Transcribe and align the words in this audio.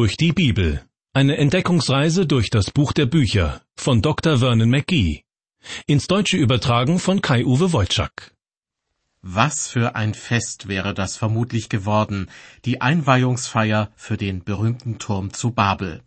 durch 0.00 0.16
die 0.16 0.32
Bibel. 0.32 0.82
Eine 1.12 1.36
Entdeckungsreise 1.36 2.24
durch 2.24 2.48
das 2.48 2.70
Buch 2.70 2.94
der 2.94 3.04
Bücher 3.04 3.60
von 3.76 4.00
Dr. 4.00 4.38
Vernon 4.38 4.70
McGee. 4.70 5.24
Ins 5.86 6.06
Deutsche 6.06 6.38
übertragen 6.38 6.98
von 6.98 7.20
Kai-Uwe 7.20 7.74
Wolczak. 7.74 8.34
Was 9.20 9.68
für 9.68 9.96
ein 9.96 10.14
Fest 10.14 10.68
wäre 10.68 10.94
das 10.94 11.18
vermutlich 11.18 11.68
geworden, 11.68 12.30
die 12.64 12.80
Einweihungsfeier 12.80 13.92
für 13.94 14.16
den 14.16 14.42
berühmten 14.42 14.98
Turm 14.98 15.34
zu 15.34 15.50
Babel. 15.50 16.00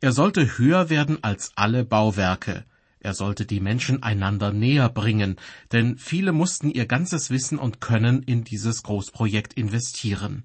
Er 0.00 0.12
sollte 0.12 0.56
höher 0.56 0.88
werden 0.88 1.22
als 1.22 1.52
alle 1.56 1.84
Bauwerke. 1.84 2.64
Er 3.00 3.12
sollte 3.12 3.44
die 3.44 3.60
Menschen 3.60 4.02
einander 4.02 4.50
näher 4.50 4.88
bringen, 4.88 5.36
denn 5.72 5.98
viele 5.98 6.32
mussten 6.32 6.70
ihr 6.70 6.86
ganzes 6.86 7.28
Wissen 7.28 7.58
und 7.58 7.82
Können 7.82 8.22
in 8.22 8.44
dieses 8.44 8.82
Großprojekt 8.82 9.52
investieren. 9.52 10.44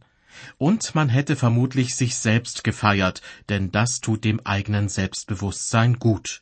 Und 0.58 0.96
man 0.96 1.10
hätte 1.10 1.36
vermutlich 1.36 1.96
sich 1.96 2.16
selbst 2.16 2.64
gefeiert, 2.64 3.22
denn 3.50 3.72
das 3.72 4.00
tut 4.00 4.24
dem 4.24 4.40
eigenen 4.46 4.90
Selbstbewusstsein 4.90 6.00
gut. 6.00 6.42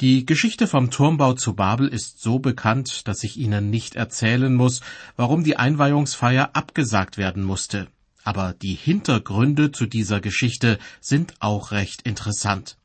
Die 0.00 0.24
Geschichte 0.24 0.66
vom 0.66 0.90
Turmbau 0.90 1.34
zu 1.34 1.54
Babel 1.54 1.86
ist 1.86 2.22
so 2.22 2.38
bekannt, 2.38 3.06
dass 3.06 3.22
ich 3.22 3.36
Ihnen 3.36 3.68
nicht 3.68 3.96
erzählen 3.96 4.54
muss, 4.54 4.80
warum 5.16 5.44
die 5.44 5.58
Einweihungsfeier 5.58 6.50
abgesagt 6.54 7.18
werden 7.18 7.42
musste. 7.42 7.86
Aber 8.24 8.54
die 8.54 8.74
Hintergründe 8.74 9.72
zu 9.72 9.84
dieser 9.84 10.20
Geschichte 10.20 10.78
sind 11.00 11.34
auch 11.40 11.70
recht 11.70 12.02
interessant. 12.02 12.78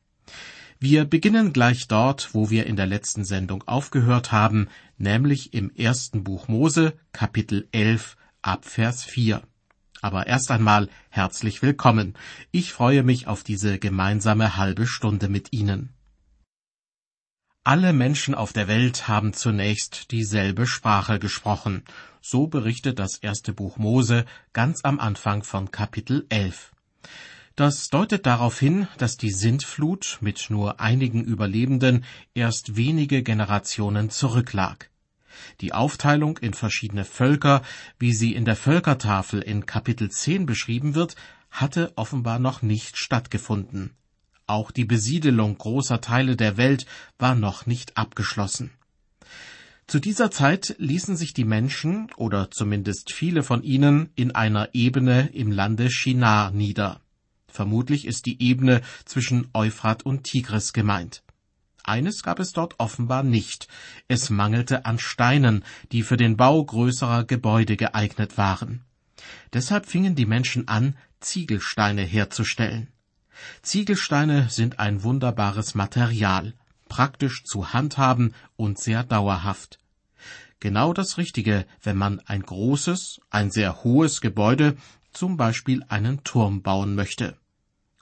Wir 0.77 1.05
beginnen 1.05 1.53
gleich 1.53 1.87
dort, 1.87 2.33
wo 2.33 2.49
wir 2.49 2.65
in 2.65 2.75
der 2.75 2.85
letzten 2.85 3.23
Sendung 3.23 3.63
aufgehört 3.65 4.33
haben, 4.33 4.67
nämlich 4.97 5.53
im 5.53 5.73
ersten 5.73 6.23
Buch 6.25 6.49
Mose, 6.49 6.93
Kapitel 7.13 7.69
11, 7.71 8.17
Abvers 8.41 9.05
4. 9.05 9.41
Aber 10.05 10.27
erst 10.27 10.51
einmal 10.51 10.87
herzlich 11.09 11.63
willkommen. 11.63 12.13
Ich 12.51 12.73
freue 12.73 13.01
mich 13.01 13.25
auf 13.25 13.43
diese 13.43 13.79
gemeinsame 13.79 14.55
halbe 14.55 14.85
Stunde 14.85 15.29
mit 15.29 15.51
Ihnen. 15.51 15.95
Alle 17.63 17.91
Menschen 17.91 18.35
auf 18.35 18.53
der 18.53 18.67
Welt 18.67 19.07
haben 19.07 19.33
zunächst 19.33 20.11
dieselbe 20.11 20.67
Sprache 20.67 21.17
gesprochen. 21.17 21.83
So 22.21 22.45
berichtet 22.45 22.99
das 22.99 23.17
erste 23.17 23.51
Buch 23.51 23.77
Mose 23.77 24.25
ganz 24.53 24.81
am 24.83 24.99
Anfang 24.99 25.41
von 25.41 25.71
Kapitel 25.71 26.27
11. 26.29 26.71
Das 27.55 27.89
deutet 27.89 28.27
darauf 28.27 28.59
hin, 28.59 28.87
dass 28.99 29.17
die 29.17 29.31
Sintflut 29.31 30.19
mit 30.21 30.51
nur 30.51 30.79
einigen 30.79 31.23
Überlebenden 31.23 32.05
erst 32.35 32.75
wenige 32.75 33.23
Generationen 33.23 34.11
zurücklag. 34.11 34.91
Die 35.61 35.73
Aufteilung 35.73 36.37
in 36.37 36.53
verschiedene 36.53 37.05
Völker, 37.05 37.61
wie 37.99 38.13
sie 38.13 38.33
in 38.33 38.45
der 38.45 38.55
Völkertafel 38.55 39.41
in 39.41 39.65
Kapitel 39.65 40.09
10 40.09 40.45
beschrieben 40.45 40.95
wird, 40.95 41.15
hatte 41.51 41.93
offenbar 41.95 42.39
noch 42.39 42.61
nicht 42.61 42.97
stattgefunden. 42.97 43.91
Auch 44.47 44.71
die 44.71 44.85
Besiedelung 44.85 45.57
großer 45.57 46.01
Teile 46.01 46.35
der 46.35 46.57
Welt 46.57 46.85
war 47.17 47.35
noch 47.35 47.65
nicht 47.65 47.97
abgeschlossen. 47.97 48.71
Zu 49.87 49.99
dieser 49.99 50.31
Zeit 50.31 50.75
ließen 50.79 51.15
sich 51.15 51.33
die 51.33 51.45
Menschen, 51.45 52.11
oder 52.17 52.49
zumindest 52.49 53.11
viele 53.13 53.43
von 53.43 53.61
ihnen, 53.61 54.09
in 54.15 54.33
einer 54.33 54.69
Ebene 54.73 55.29
im 55.33 55.51
Lande 55.51 55.91
Shinar 55.91 56.51
nieder. 56.51 57.01
Vermutlich 57.47 58.05
ist 58.05 58.25
die 58.25 58.41
Ebene 58.41 58.81
zwischen 59.05 59.47
Euphrat 59.53 60.03
und 60.03 60.23
Tigris 60.23 60.73
gemeint. 60.73 61.23
Eines 61.87 62.23
gab 62.23 62.39
es 62.39 62.51
dort 62.51 62.79
offenbar 62.79 63.21
nicht. 63.21 63.67
Es 64.07 64.31
mangelte 64.31 64.85
an 64.85 64.97
Steinen, 64.97 65.63
die 65.91 66.01
für 66.01 66.17
den 66.17 66.35
Bau 66.35 66.63
größerer 66.63 67.25
Gebäude 67.25 67.77
geeignet 67.77 68.39
waren. 68.39 68.83
Deshalb 69.53 69.85
fingen 69.85 70.15
die 70.15 70.25
Menschen 70.25 70.67
an, 70.67 70.95
Ziegelsteine 71.19 72.01
herzustellen. 72.01 72.87
Ziegelsteine 73.61 74.49
sind 74.49 74.79
ein 74.79 75.03
wunderbares 75.03 75.75
Material, 75.75 76.53
praktisch 76.89 77.43
zu 77.43 77.71
handhaben 77.71 78.33
und 78.55 78.79
sehr 78.79 79.03
dauerhaft. 79.03 79.77
Genau 80.59 80.91
das 80.91 81.19
Richtige, 81.19 81.67
wenn 81.83 81.97
man 81.97 82.19
ein 82.21 82.41
großes, 82.41 83.19
ein 83.29 83.51
sehr 83.51 83.83
hohes 83.83 84.21
Gebäude, 84.21 84.75
zum 85.11 85.37
Beispiel 85.37 85.83
einen 85.87 86.23
Turm 86.23 86.63
bauen 86.63 86.95
möchte. 86.95 87.37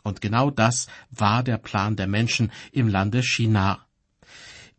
Und 0.04 0.22
genau 0.22 0.52
das 0.52 0.88
war 1.10 1.44
der 1.44 1.58
Plan 1.58 1.96
der 1.96 2.08
Menschen 2.08 2.52
im 2.72 2.88
Lande 2.88 3.24
Shinar. 3.24 3.88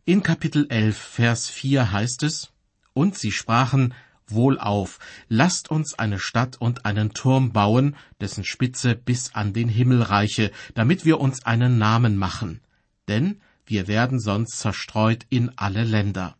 In 0.05 0.21
Kapitel 0.21 0.67
11, 0.69 0.97
Vers 0.97 1.49
4 1.49 1.91
heißt 1.91 2.23
es, 2.23 2.51
Und 2.93 3.17
sie 3.17 3.31
sprachen, 3.31 3.93
Wohlauf, 4.27 4.99
lasst 5.27 5.69
uns 5.69 5.97
eine 5.97 6.19
Stadt 6.19 6.57
und 6.59 6.85
einen 6.85 7.13
Turm 7.13 7.51
bauen, 7.51 7.95
dessen 8.21 8.43
Spitze 8.43 8.95
bis 8.95 9.33
an 9.33 9.53
den 9.53 9.69
Himmel 9.69 10.01
reiche, 10.01 10.51
damit 10.73 11.05
wir 11.05 11.19
uns 11.19 11.45
einen 11.45 11.77
Namen 11.77 12.17
machen. 12.17 12.61
Denn 13.07 13.41
wir 13.65 13.87
werden 13.87 14.19
sonst 14.19 14.59
zerstreut 14.59 15.25
in 15.29 15.51
alle 15.57 15.83
Länder. 15.83 16.37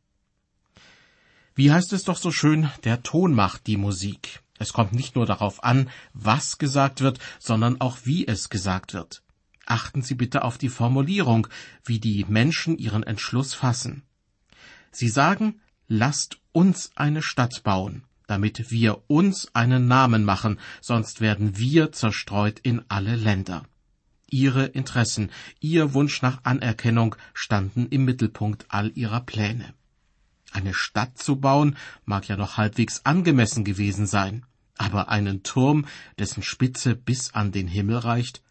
Wie 1.55 1.71
heißt 1.71 1.93
es 1.93 2.03
doch 2.03 2.17
so 2.17 2.31
schön, 2.31 2.69
der 2.83 3.01
Ton 3.01 3.33
macht 3.33 3.67
die 3.67 3.77
Musik. 3.77 4.41
Es 4.57 4.73
kommt 4.73 4.93
nicht 4.93 5.15
nur 5.15 5.25
darauf 5.25 5.63
an, 5.63 5.89
was 6.13 6.57
gesagt 6.57 7.01
wird, 7.01 7.19
sondern 7.39 7.81
auch 7.81 7.99
wie 8.03 8.27
es 8.27 8.49
gesagt 8.49 8.93
wird. 8.93 9.21
Achten 9.65 10.01
Sie 10.01 10.15
bitte 10.15 10.43
auf 10.43 10.57
die 10.57 10.69
Formulierung, 10.69 11.47
wie 11.83 11.99
die 11.99 12.25
Menschen 12.27 12.77
ihren 12.77 13.03
Entschluss 13.03 13.53
fassen. 13.53 14.03
Sie 14.91 15.09
sagen, 15.09 15.59
lasst 15.87 16.37
uns 16.51 16.91
eine 16.95 17.21
Stadt 17.21 17.63
bauen, 17.63 18.03
damit 18.27 18.71
wir 18.71 19.03
uns 19.07 19.53
einen 19.53 19.87
Namen 19.87 20.23
machen, 20.23 20.59
sonst 20.81 21.19
werden 21.19 21.57
wir 21.57 21.91
zerstreut 21.91 22.59
in 22.59 22.83
alle 22.87 23.15
Länder. 23.15 23.63
Ihre 24.29 24.65
Interessen, 24.65 25.31
Ihr 25.59 25.93
Wunsch 25.93 26.21
nach 26.21 26.43
Anerkennung 26.43 27.15
standen 27.33 27.87
im 27.87 28.05
Mittelpunkt 28.05 28.65
all 28.69 28.91
Ihrer 28.95 29.21
Pläne. 29.21 29.73
Eine 30.55 30.73
Stadt 30.73 31.17
zu 31.17 31.35
bauen 31.35 31.75
mag 32.05 32.29
ja 32.29 32.37
noch 32.37 32.55
halbwegs 32.55 33.01
angemessen 33.03 33.65
gewesen 33.65 34.07
sein, 34.07 34.45
aber 34.77 35.09
einen 35.09 35.43
Turm, 35.43 35.85
dessen 36.17 36.43
Spitze 36.43 36.95
bis 36.95 37.33
an 37.33 37.51
den 37.51 37.67
Himmel 37.67 37.97
reicht, 37.97 38.41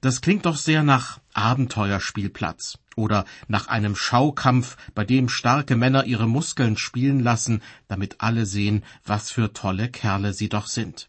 das 0.00 0.20
klingt 0.20 0.46
doch 0.46 0.56
sehr 0.56 0.84
nach 0.84 1.18
Abenteuerspielplatz 1.34 2.78
oder 2.94 3.24
nach 3.48 3.66
einem 3.66 3.96
Schaukampf, 3.96 4.76
bei 4.94 5.04
dem 5.04 5.28
starke 5.28 5.74
Männer 5.74 6.04
ihre 6.04 6.28
Muskeln 6.28 6.76
spielen 6.76 7.18
lassen, 7.18 7.62
damit 7.88 8.20
alle 8.20 8.46
sehen, 8.46 8.84
was 9.04 9.32
für 9.32 9.52
tolle 9.52 9.88
Kerle 9.88 10.32
sie 10.32 10.50
doch 10.50 10.68
sind. 10.68 11.08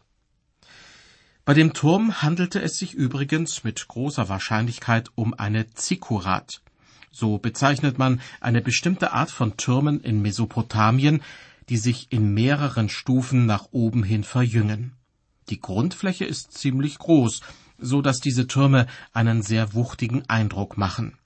Bei 1.44 1.54
dem 1.54 1.72
Turm 1.72 2.20
handelte 2.20 2.60
es 2.60 2.78
sich 2.78 2.94
übrigens 2.94 3.62
mit 3.62 3.86
großer 3.86 4.28
Wahrscheinlichkeit 4.28 5.10
um 5.14 5.34
eine 5.34 5.70
Zikkurat, 5.70 6.62
so 7.12 7.38
bezeichnet 7.38 7.98
man 7.98 8.20
eine 8.40 8.62
bestimmte 8.62 9.12
Art 9.12 9.30
von 9.30 9.56
Türmen 9.56 10.00
in 10.00 10.22
Mesopotamien, 10.22 11.22
die 11.68 11.76
sich 11.76 12.08
in 12.10 12.34
mehreren 12.34 12.88
Stufen 12.88 13.46
nach 13.46 13.68
oben 13.70 14.02
hin 14.02 14.24
verjüngen. 14.24 14.94
Die 15.48 15.60
Grundfläche 15.60 16.24
ist 16.24 16.52
ziemlich 16.52 16.98
groß, 16.98 17.42
so 17.78 18.02
dass 18.02 18.20
diese 18.20 18.46
Türme 18.46 18.86
einen 19.12 19.42
sehr 19.42 19.74
wuchtigen 19.74 20.28
Eindruck 20.28 20.76
machen. 20.76 21.16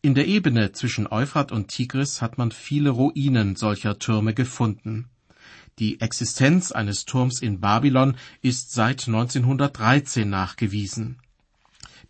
In 0.00 0.14
der 0.14 0.26
Ebene 0.26 0.72
zwischen 0.72 1.06
Euphrat 1.06 1.52
und 1.52 1.68
Tigris 1.68 2.20
hat 2.20 2.36
man 2.38 2.50
viele 2.50 2.90
Ruinen 2.90 3.54
solcher 3.56 3.98
Türme 3.98 4.34
gefunden. 4.34 5.08
Die 5.78 6.00
Existenz 6.00 6.72
eines 6.72 7.04
Turms 7.04 7.40
in 7.40 7.60
Babylon 7.60 8.16
ist 8.42 8.72
seit 8.72 9.06
1913 9.06 10.28
nachgewiesen. 10.28 11.21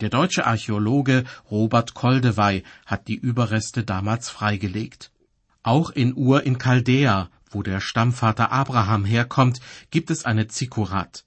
Der 0.00 0.08
deutsche 0.08 0.47
Archäologe 0.47 1.25
Robert 1.50 1.94
Koldewey 1.94 2.62
hat 2.86 3.08
die 3.08 3.16
Überreste 3.16 3.84
damals 3.84 4.30
freigelegt. 4.30 5.10
Auch 5.62 5.91
in 5.91 6.16
Ur 6.16 6.44
in 6.44 6.58
Chaldea, 6.58 7.30
wo 7.50 7.62
der 7.62 7.80
Stammvater 7.80 8.50
Abraham 8.50 9.04
herkommt, 9.04 9.60
gibt 9.91 10.10
es 10.10 10.25
eine 10.25 10.48
Zikkurat. 10.48 11.25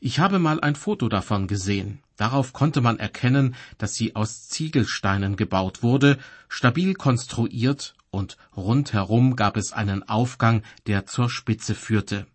Ich 0.00 0.18
habe 0.18 0.38
mal 0.38 0.60
ein 0.60 0.74
Foto 0.74 1.08
davon 1.08 1.46
gesehen. 1.46 2.00
Darauf 2.16 2.52
konnte 2.52 2.80
man 2.80 2.98
erkennen, 2.98 3.54
dass 3.78 3.94
sie 3.94 4.16
aus 4.16 4.48
Ziegelsteinen 4.48 5.36
gebaut 5.36 5.82
wurde, 5.82 6.18
stabil 6.48 6.94
konstruiert 6.94 7.94
und 8.10 8.36
rundherum 8.56 9.36
gab 9.36 9.56
es 9.56 9.72
einen 9.72 10.08
Aufgang, 10.08 10.62
der 10.86 11.06
zur 11.06 11.30
Spitze 11.30 11.74
führte. 11.74 12.26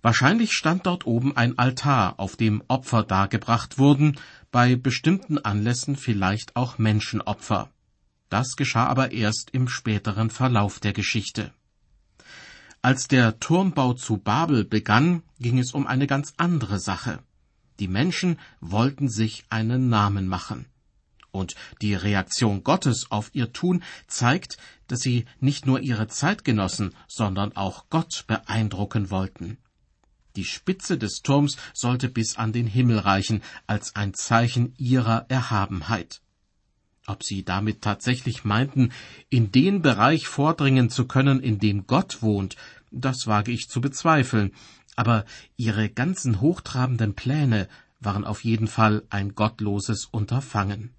Wahrscheinlich 0.00 0.52
stand 0.52 0.86
dort 0.86 1.06
oben 1.06 1.36
ein 1.36 1.58
Altar, 1.58 2.18
auf 2.18 2.36
dem 2.36 2.62
Opfer 2.66 3.04
dargebracht 3.04 3.78
wurden, 3.78 4.18
bei 4.52 4.76
bestimmten 4.76 5.38
Anlässen 5.38 5.96
vielleicht 5.96 6.54
auch 6.56 6.78
Menschenopfer. 6.78 7.70
Das 8.28 8.54
geschah 8.54 8.86
aber 8.86 9.10
erst 9.10 9.50
im 9.50 9.66
späteren 9.66 10.30
Verlauf 10.30 10.78
der 10.78 10.92
Geschichte. 10.92 11.52
Als 12.82 13.08
der 13.08 13.40
Turmbau 13.40 13.94
zu 13.94 14.18
Babel 14.18 14.64
begann, 14.64 15.22
ging 15.38 15.58
es 15.58 15.72
um 15.72 15.86
eine 15.86 16.06
ganz 16.06 16.34
andere 16.36 16.78
Sache. 16.78 17.20
Die 17.80 17.88
Menschen 17.88 18.38
wollten 18.60 19.08
sich 19.08 19.44
einen 19.48 19.88
Namen 19.88 20.28
machen. 20.28 20.66
Und 21.30 21.54
die 21.80 21.94
Reaktion 21.94 22.62
Gottes 22.62 23.06
auf 23.10 23.30
ihr 23.32 23.54
Tun 23.54 23.82
zeigt, 24.06 24.58
dass 24.86 25.00
sie 25.00 25.24
nicht 25.40 25.64
nur 25.64 25.80
ihre 25.80 26.08
Zeitgenossen, 26.08 26.94
sondern 27.08 27.56
auch 27.56 27.86
Gott 27.88 28.24
beeindrucken 28.26 29.10
wollten. 29.10 29.56
Die 30.36 30.44
Spitze 30.44 30.96
des 30.98 31.22
Turms 31.22 31.56
sollte 31.74 32.08
bis 32.08 32.36
an 32.36 32.52
den 32.52 32.66
Himmel 32.66 32.98
reichen, 32.98 33.42
als 33.66 33.96
ein 33.96 34.14
Zeichen 34.14 34.74
ihrer 34.78 35.26
Erhabenheit. 35.28 36.22
Ob 37.06 37.24
sie 37.24 37.44
damit 37.44 37.82
tatsächlich 37.82 38.44
meinten, 38.44 38.92
in 39.28 39.50
den 39.50 39.82
Bereich 39.82 40.28
vordringen 40.28 40.88
zu 40.88 41.06
können, 41.06 41.40
in 41.40 41.58
dem 41.58 41.86
Gott 41.86 42.22
wohnt, 42.22 42.56
das 42.90 43.26
wage 43.26 43.50
ich 43.50 43.68
zu 43.68 43.80
bezweifeln, 43.80 44.52
aber 44.94 45.24
ihre 45.56 45.88
ganzen 45.88 46.40
hochtrabenden 46.40 47.14
Pläne 47.14 47.68
waren 48.00 48.24
auf 48.24 48.44
jeden 48.44 48.68
Fall 48.68 49.02
ein 49.10 49.34
gottloses 49.34 50.06
Unterfangen. 50.10 50.94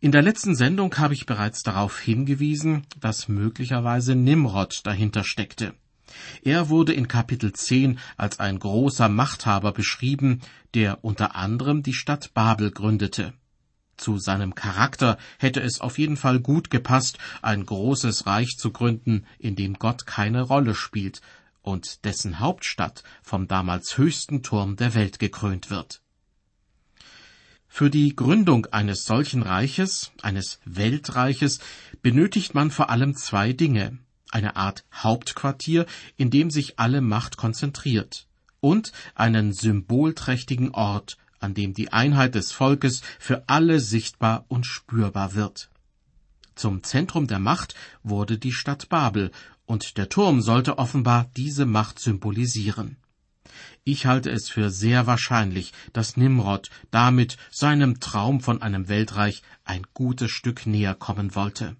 In 0.00 0.12
der 0.12 0.22
letzten 0.22 0.54
Sendung 0.54 0.96
habe 0.98 1.14
ich 1.14 1.26
bereits 1.26 1.62
darauf 1.62 1.98
hingewiesen, 1.98 2.86
dass 3.00 3.26
möglicherweise 3.26 4.14
Nimrod 4.14 4.82
dahinter 4.84 5.24
steckte. 5.24 5.74
Er 6.42 6.68
wurde 6.68 6.92
in 6.92 7.08
Kapitel 7.08 7.52
10 7.52 7.98
als 8.16 8.40
ein 8.40 8.58
großer 8.58 9.08
Machthaber 9.08 9.72
beschrieben, 9.72 10.40
der 10.74 11.04
unter 11.04 11.36
anderem 11.36 11.82
die 11.82 11.94
Stadt 11.94 12.32
Babel 12.34 12.70
gründete. 12.70 13.32
Zu 13.96 14.18
seinem 14.18 14.54
Charakter 14.54 15.18
hätte 15.38 15.60
es 15.60 15.80
auf 15.80 15.98
jeden 15.98 16.16
Fall 16.16 16.38
gut 16.38 16.70
gepasst, 16.70 17.18
ein 17.42 17.66
großes 17.66 18.26
Reich 18.26 18.56
zu 18.56 18.70
gründen, 18.70 19.26
in 19.38 19.56
dem 19.56 19.74
Gott 19.74 20.06
keine 20.06 20.42
Rolle 20.42 20.74
spielt 20.74 21.20
und 21.62 22.04
dessen 22.04 22.38
Hauptstadt 22.38 23.02
vom 23.22 23.48
damals 23.48 23.98
höchsten 23.98 24.42
Turm 24.42 24.76
der 24.76 24.94
Welt 24.94 25.18
gekrönt 25.18 25.68
wird. 25.68 26.00
Für 27.66 27.90
die 27.90 28.16
Gründung 28.16 28.66
eines 28.66 29.04
solchen 29.04 29.42
Reiches, 29.42 30.12
eines 30.22 30.60
Weltreiches, 30.64 31.58
benötigt 32.00 32.54
man 32.54 32.70
vor 32.70 32.90
allem 32.90 33.14
zwei 33.14 33.52
Dinge 33.52 33.98
eine 34.30 34.56
Art 34.56 34.84
Hauptquartier, 34.92 35.86
in 36.16 36.30
dem 36.30 36.50
sich 36.50 36.78
alle 36.78 37.00
Macht 37.00 37.36
konzentriert, 37.36 38.26
und 38.60 38.92
einen 39.14 39.52
symbolträchtigen 39.52 40.70
Ort, 40.70 41.16
an 41.40 41.54
dem 41.54 41.74
die 41.74 41.92
Einheit 41.92 42.34
des 42.34 42.52
Volkes 42.52 43.02
für 43.18 43.44
alle 43.46 43.80
sichtbar 43.80 44.44
und 44.48 44.66
spürbar 44.66 45.34
wird. 45.34 45.70
Zum 46.54 46.82
Zentrum 46.82 47.28
der 47.28 47.38
Macht 47.38 47.74
wurde 48.02 48.38
die 48.38 48.52
Stadt 48.52 48.88
Babel, 48.88 49.30
und 49.64 49.98
der 49.98 50.08
Turm 50.08 50.40
sollte 50.40 50.78
offenbar 50.78 51.30
diese 51.36 51.66
Macht 51.66 51.98
symbolisieren. 51.98 52.96
Ich 53.84 54.06
halte 54.06 54.30
es 54.30 54.48
für 54.48 54.70
sehr 54.70 55.06
wahrscheinlich, 55.06 55.72
dass 55.92 56.16
Nimrod 56.16 56.70
damit 56.90 57.36
seinem 57.50 58.00
Traum 58.00 58.40
von 58.40 58.60
einem 58.60 58.88
Weltreich 58.88 59.42
ein 59.64 59.86
gutes 59.94 60.30
Stück 60.30 60.66
näher 60.66 60.94
kommen 60.94 61.34
wollte. 61.34 61.76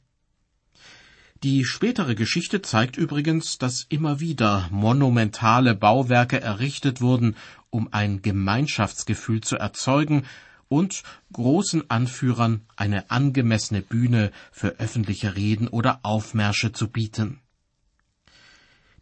Die 1.45 1.65
spätere 1.65 2.17
Geschichte 2.17 2.63
zeigt 2.63 2.97
übrigens, 2.97 3.59
dass 3.59 3.87
immer 3.89 4.19
wieder 4.19 4.67
monumentale 4.73 5.77
Bauwerke 5.77 6.41
errichtet 6.41 7.01
wurden, 7.01 7.37
um 7.71 7.93
ein 7.93 8.23
Gemeinschaftsgefühl 8.23 9.41
zu 9.41 9.57
erzeugen 9.57 10.25
und 10.67 11.05
großen 11.33 11.89
Anführern 11.91 12.63
eine 12.75 13.13
angemessene 13.13 13.83
Bühne 13.83 14.33
für 14.51 14.81
öffentliche 14.81 15.37
Reden 15.37 15.69
oder 15.69 16.01
Aufmärsche 16.03 16.73
zu 16.73 16.89
bieten. 16.89 17.41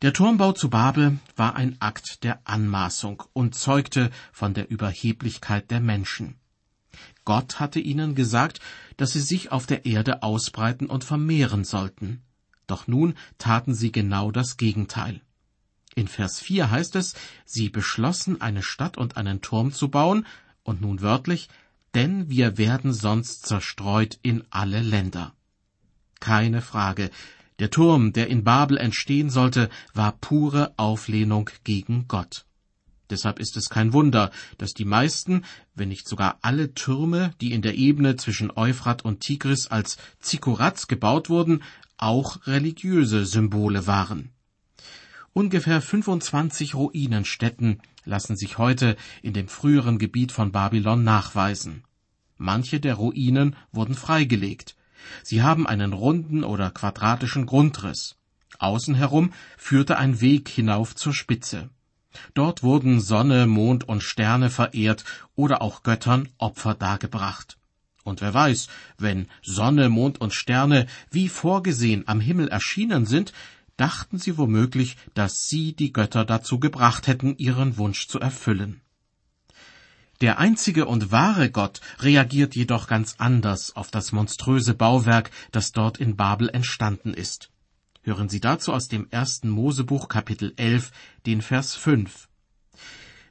Der 0.03 0.13
Turmbau 0.13 0.53
zu 0.53 0.69
Babel 0.69 1.19
war 1.37 1.57
ein 1.57 1.77
Akt 1.81 2.23
der 2.23 2.41
Anmaßung 2.45 3.23
und 3.33 3.55
zeugte 3.55 4.11
von 4.31 4.53
der 4.53 4.71
Überheblichkeit 4.71 5.71
der 5.71 5.81
Menschen. 5.81 6.37
Gott 7.25 7.61
hatte 7.61 7.81
ihnen 7.81 8.15
gesagt, 8.15 8.61
dass 8.99 9.13
sie 9.13 9.21
sich 9.21 9.53
auf 9.53 9.67
der 9.67 9.87
Erde 9.87 10.23
ausbreiten 10.23 10.87
und 10.87 11.03
vermehren 11.03 11.65
sollten. 11.65 12.23
Doch 12.67 12.87
nun 12.87 13.15
taten 13.39 13.75
sie 13.75 13.93
genau 13.93 14.31
das 14.31 14.57
Gegenteil. 14.57 15.21
In 15.95 16.09
Vers 16.09 16.41
4 16.41 16.71
heißt 16.71 16.97
es, 16.97 17.15
sie 17.45 17.71
beschlossen, 17.71 18.41
eine 18.41 18.63
Stadt 18.63 18.99
und 18.99 19.17
einen 19.17 19.41
Turm 19.41 19.73
zu 19.73 19.89
bauen, 19.89 20.27
und 20.63 20.81
nun 20.81 21.01
wörtlich, 21.01 21.49
denn 21.95 22.29
wir 22.29 22.59
werden 22.59 22.93
sonst 22.93 23.47
zerstreut 23.47 24.19
in 24.23 24.45
alle 24.51 24.83
Länder. 24.83 25.33
Keine 26.21 26.61
Frage, 26.61 27.11
der 27.59 27.71
Turm, 27.71 28.13
der 28.13 28.29
in 28.29 28.45
Babel 28.45 28.77
entstehen 28.77 29.31
sollte, 29.31 29.71
war 29.95 30.13
pure 30.13 30.75
Auflehnung 30.77 31.49
gegen 31.65 32.07
Gott. 32.09 32.45
Deshalb 33.09 33.39
ist 33.39 33.57
es 33.57 33.69
kein 33.71 33.93
Wunder, 33.93 34.31
dass 34.59 34.75
die 34.75 34.85
meisten, 34.85 35.45
wenn 35.75 35.89
nicht 35.89 36.09
sogar 36.09 36.39
alle 36.43 36.75
Türme, 36.75 37.33
die 37.41 37.53
in 37.53 37.63
der 37.63 37.77
Ebene 37.77 38.17
zwischen 38.17 38.51
Euphrat 38.51 39.05
und 39.05 39.21
Tigris 39.21 39.69
als 39.69 39.97
Zikurats 40.19 40.89
gebaut 40.89 41.31
wurden, 41.31 41.63
auch 41.99 42.47
religiöse 42.47 43.25
Symbole 43.27 43.87
waren. 43.87 44.31
Ungefähr 45.33 45.83
25 45.83 46.75
Ruinenstätten 46.75 47.83
lassen 48.05 48.37
sich 48.37 48.59
heute 48.59 48.97
in 49.23 49.35
dem 49.35 49.49
früheren 49.49 49.99
Gebiet 49.99 50.33
von 50.33 50.53
Babylon 50.53 51.05
nachweisen. 51.05 51.85
Manche 52.39 52.81
der 52.81 52.95
Ruinen 52.95 53.57
wurden 53.73 53.95
freigelegt. 53.95 54.77
Sie 55.23 55.43
haben 55.43 55.67
einen 55.67 55.93
runden 55.93 56.45
oder 56.45 56.71
quadratischen 56.71 57.47
Grundriss. 57.47 58.17
Außen 58.59 58.95
herum 58.95 59.33
führte 59.57 59.99
ein 59.99 60.21
Weg 60.21 60.49
hinauf 60.49 60.95
zur 60.95 61.13
Spitze. 61.13 61.71
Dort 62.35 62.63
wurden 62.63 63.01
Sonne, 63.01 63.47
Mond 63.47 63.89
und 63.89 64.03
Sterne 64.03 64.49
verehrt 64.49 65.05
oder 65.35 65.61
auch 65.61 65.83
Göttern 65.83 66.29
Opfer 66.39 66.75
dargebracht. 66.75 67.59
Und 68.07 68.21
wer 68.21 68.33
weiß, 68.33 68.69
wenn 68.99 69.27
Sonne, 69.43 69.89
Mond 69.89 70.21
und 70.21 70.33
Sterne 70.33 70.87
wie 71.11 71.29
vorgesehen 71.29 72.05
am 72.07 72.21
Himmel 72.21 72.49
erschienen 72.49 73.05
sind, 73.05 73.33
dachten 73.77 74.19
sie 74.19 74.39
womöglich, 74.39 74.97
dass 75.15 75.49
sie 75.49 75.75
die 75.75 75.93
Götter 75.93 76.25
dazu 76.25 76.61
gebracht 76.61 77.09
hätten, 77.09 77.37
ihren 77.37 77.77
Wunsch 77.77 78.07
zu 78.07 78.21
erfüllen. 78.21 78.81
Der 80.21 80.39
einzige 80.39 80.87
und 80.87 81.11
wahre 81.11 81.51
Gott 81.51 81.81
reagiert 81.99 82.55
jedoch 82.55 82.87
ganz 82.87 83.17
anders 83.19 83.77
auf 83.77 83.91
das 83.91 84.13
monströse 84.13 84.73
Bauwerk, 84.73 85.31
das 85.51 85.73
dort 85.73 85.99
in 85.99 86.17
Babel 86.17 86.49
entstanden 86.49 87.13
ist. 87.13 87.51
Hören 88.03 88.29
Sie 88.29 88.41
dazu 88.41 88.73
aus 88.73 88.89
dem 88.89 89.09
ersten 89.11 89.51
Mosebuch 89.51 90.09
Kapitel 90.09 90.55
11 90.57 90.93
den 91.27 91.43
Vers 91.43 91.75
5. 91.75 92.29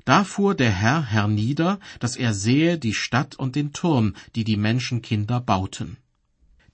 Da 0.06 0.24
fuhr 0.24 0.54
der 0.54 0.72
Herr 0.72 1.04
hernieder, 1.04 1.80
dass 2.00 2.16
er 2.16 2.34
sähe 2.34 2.78
die 2.78 2.94
Stadt 2.94 3.36
und 3.36 3.56
den 3.56 3.74
Turm, 3.74 4.14
die 4.36 4.44
die 4.44 4.58
Menschenkinder 4.58 5.42
bauten. 5.42 5.98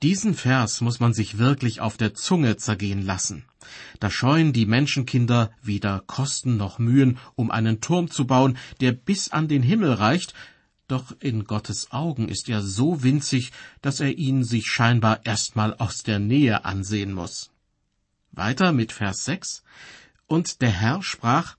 Diesen 0.02 0.34
Vers 0.34 0.82
muss 0.82 1.00
man 1.00 1.14
sich 1.14 1.38
wirklich 1.38 1.80
auf 1.80 1.96
der 1.96 2.14
Zunge 2.14 2.58
zergehen 2.58 3.06
lassen. 3.06 3.46
Da 4.00 4.10
scheuen 4.10 4.52
die 4.52 4.66
Menschenkinder 4.66 5.52
weder 5.62 6.00
Kosten 6.08 6.58
noch 6.58 6.80
Mühen, 6.80 7.20
um 7.36 7.52
einen 7.52 7.82
Turm 7.82 8.10
zu 8.10 8.26
bauen, 8.26 8.58
der 8.82 8.92
bis 8.92 9.30
an 9.30 9.48
den 9.48 9.64
Himmel 9.64 9.94
reicht, 9.94 10.34
doch 10.88 11.16
in 11.22 11.46
Gottes 11.46 11.92
Augen 11.92 12.28
ist 12.28 12.50
er 12.50 12.62
so 12.62 13.02
winzig, 13.02 13.54
dass 13.82 14.02
er 14.02 14.18
ihn 14.18 14.44
sich 14.44 14.66
scheinbar 14.66 15.26
erstmal 15.26 15.74
aus 15.76 16.04
der 16.04 16.20
Nähe 16.20 16.66
ansehen 16.66 17.14
muss. 17.14 17.52
Weiter 18.34 18.74
mit 18.74 18.92
Vers 18.92 19.24
6. 19.24 19.64
Und 20.28 20.62
der 20.62 20.72
Herr 20.72 21.02
sprach, 21.02 21.56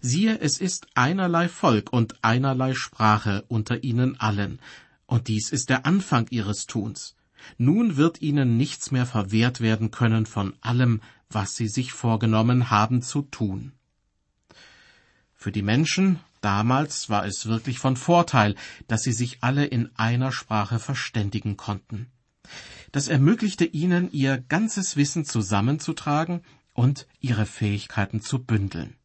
Siehe, 0.00 0.38
es 0.40 0.58
ist 0.58 0.86
einerlei 0.94 1.48
Volk 1.48 1.92
und 1.92 2.16
einerlei 2.22 2.74
Sprache 2.74 3.44
unter 3.48 3.82
ihnen 3.82 4.20
allen, 4.20 4.60
und 5.06 5.28
dies 5.28 5.50
ist 5.50 5.68
der 5.70 5.86
Anfang 5.86 6.26
ihres 6.30 6.66
Tuns. 6.66 7.14
Nun 7.58 7.96
wird 7.96 8.20
ihnen 8.22 8.56
nichts 8.56 8.90
mehr 8.90 9.06
verwehrt 9.06 9.60
werden 9.60 9.90
können 9.90 10.26
von 10.26 10.54
allem, 10.60 11.00
was 11.30 11.56
sie 11.56 11.68
sich 11.68 11.92
vorgenommen 11.92 12.70
haben 12.70 13.02
zu 13.02 13.22
tun. 13.22 13.72
Für 15.34 15.52
die 15.52 15.62
Menschen 15.62 16.18
damals 16.40 17.08
war 17.08 17.24
es 17.24 17.46
wirklich 17.46 17.78
von 17.78 17.96
Vorteil, 17.96 18.54
dass 18.88 19.02
sie 19.02 19.12
sich 19.12 19.38
alle 19.42 19.64
in 19.64 19.90
einer 19.96 20.32
Sprache 20.32 20.78
verständigen 20.78 21.56
konnten. 21.56 22.08
Das 22.92 23.08
ermöglichte 23.08 23.64
ihnen, 23.64 24.10
ihr 24.12 24.38
ganzes 24.38 24.96
Wissen 24.96 25.24
zusammenzutragen 25.24 26.42
und 26.72 27.06
ihre 27.20 27.46
Fähigkeiten 27.46 28.20
zu 28.20 28.38
bündeln. 28.38 28.96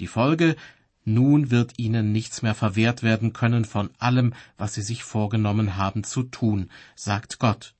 Die 0.00 0.06
Folge 0.06 0.56
nun 1.04 1.50
wird 1.52 1.78
ihnen 1.78 2.10
nichts 2.12 2.42
mehr 2.42 2.54
verwehrt 2.54 3.02
werden 3.02 3.32
können 3.32 3.64
von 3.64 3.90
allem, 3.98 4.34
was 4.58 4.74
sie 4.74 4.82
sich 4.82 5.04
vorgenommen 5.04 5.76
haben 5.76 6.02
zu 6.02 6.24
tun, 6.24 6.68
sagt 6.96 7.38
Gott. 7.38 7.74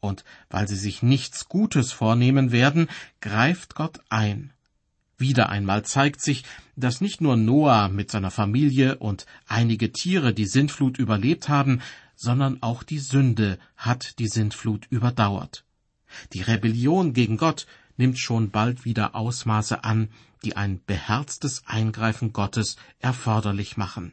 Und 0.00 0.24
weil 0.50 0.66
sie 0.66 0.76
sich 0.76 1.02
nichts 1.02 1.48
Gutes 1.48 1.92
vornehmen 1.92 2.50
werden, 2.50 2.88
greift 3.20 3.76
Gott 3.76 4.00
ein. 4.08 4.52
Wieder 5.18 5.48
einmal 5.48 5.84
zeigt 5.84 6.20
sich, 6.20 6.44
dass 6.74 7.00
nicht 7.00 7.20
nur 7.20 7.36
Noah 7.36 7.88
mit 7.88 8.10
seiner 8.10 8.30
Familie 8.30 8.98
und 8.98 9.24
einige 9.46 9.92
Tiere 9.92 10.34
die 10.34 10.44
Sintflut 10.44 10.98
überlebt 10.98 11.48
haben, 11.48 11.80
sondern 12.16 12.62
auch 12.62 12.82
die 12.82 12.98
Sünde 12.98 13.58
hat 13.76 14.18
die 14.18 14.28
Sintflut 14.28 14.86
überdauert. 14.90 15.64
Die 16.32 16.42
Rebellion 16.42 17.12
gegen 17.12 17.36
Gott 17.36 17.66
nimmt 17.96 18.18
schon 18.18 18.50
bald 18.50 18.84
wieder 18.84 19.14
Ausmaße 19.14 19.84
an, 19.84 20.10
die 20.44 20.56
ein 20.56 20.80
beherztes 20.86 21.62
Eingreifen 21.66 22.32
Gottes 22.32 22.76
erforderlich 23.00 23.76
machen. 23.76 24.12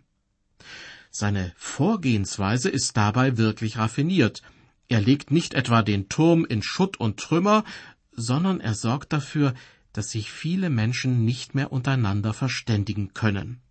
Seine 1.12 1.54
Vorgehensweise 1.58 2.70
ist 2.70 2.98
dabei 2.98 3.38
wirklich 3.38 3.78
raffiniert. 3.78 4.42
Er 4.88 5.02
legt 5.02 5.32
nicht 5.32 5.54
etwa 5.54 5.82
den 5.82 6.10
Turm 6.10 6.46
in 6.46 6.64
Schutt 6.64 6.98
und 6.98 7.20
Trümmer, 7.20 7.64
sondern 8.12 8.60
er 8.60 8.74
sorgt 8.74 9.14
dafür, 9.14 9.54
dass 9.92 10.10
sich 10.10 10.32
viele 10.32 10.70
Menschen 10.70 11.24
nicht 11.24 11.54
mehr 11.54 11.72
untereinander 11.72 12.34
verständigen 12.34 13.14
können. 13.14 13.62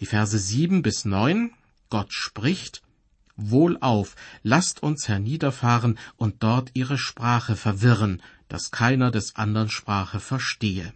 Die 0.00 0.06
Verse 0.06 0.38
sieben 0.38 0.82
bis 0.82 1.04
neun 1.04 1.52
Gott 1.90 2.12
spricht 2.12 2.82
Wohlauf, 3.40 4.16
lasst 4.42 4.82
uns 4.82 5.08
herniederfahren 5.08 5.98
und 6.16 6.42
dort 6.42 6.70
ihre 6.74 6.98
Sprache 6.98 7.56
verwirren, 7.56 8.22
dass 8.48 8.70
keiner 8.70 9.10
des 9.10 9.36
andern 9.36 9.70
Sprache 9.70 10.20
verstehe. 10.20 10.92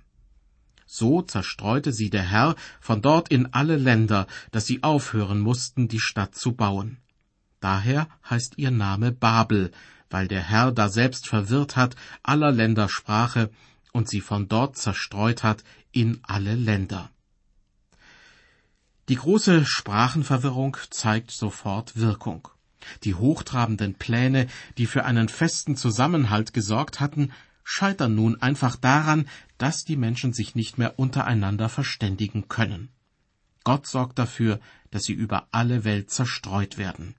So 0.87 1.23
zerstreute 1.23 1.93
sie 1.93 2.11
der 2.11 2.23
Herr 2.23 2.57
von 2.81 3.03
dort 3.03 3.29
in 3.29 3.53
alle 3.53 3.77
Länder, 3.77 4.27
dass 4.53 4.67
sie 4.67 4.83
aufhören 4.83 5.41
mussten, 5.41 5.89
die 5.89 6.01
Stadt 6.01 6.35
zu 6.35 6.53
bauen. 6.53 6.99
Daher 7.61 8.09
heißt 8.29 8.55
ihr 8.59 8.71
Name 8.71 9.11
Babel, 9.11 9.73
weil 10.11 10.29
der 10.29 10.43
Herr 10.43 10.71
da 10.71 10.89
selbst 10.89 11.27
verwirrt 11.27 11.77
hat 11.77 11.97
aller 12.23 12.53
Länder 12.53 12.89
Sprache 12.89 13.51
und 13.93 14.09
sie 14.09 14.21
von 14.21 14.49
dort 14.49 14.77
zerstreut 14.77 15.43
hat 15.43 15.65
in 15.91 16.21
alle 16.23 16.55
Länder. 16.55 17.11
Die 19.11 19.17
große 19.17 19.67
Sprachenverwirrung 19.67 20.79
zeigt 20.89 21.31
sofort 21.31 21.97
Wirkung. 21.97 22.49
Die 23.03 23.15
hochtrabenden 23.15 23.95
Pläne, 23.95 24.47
die 24.79 24.87
für 24.87 25.05
einen 25.05 25.29
festen 25.29 25.77
Zusammenhalt 25.77 26.55
gesorgt 26.55 27.01
hatten, 27.01 27.31
scheitern 27.65 28.15
nun 28.15 28.41
einfach 28.41 28.77
daran, 28.77 29.29
dass 29.59 29.85
die 29.85 29.97
Menschen 29.97 30.33
sich 30.33 30.55
nicht 30.55 30.79
mehr 30.79 30.99
untereinander 30.99 31.69
verständigen 31.69 32.49
können. 32.49 32.89
Gott 33.63 33.87
sorgt 33.87 34.19
dafür, 34.19 34.59
dass 34.91 35.05
sie 35.05 35.15
über 35.15 35.49
alle 35.51 35.85
Welt 35.85 36.11
zerstreut 36.11 36.79
werden. 36.79 37.15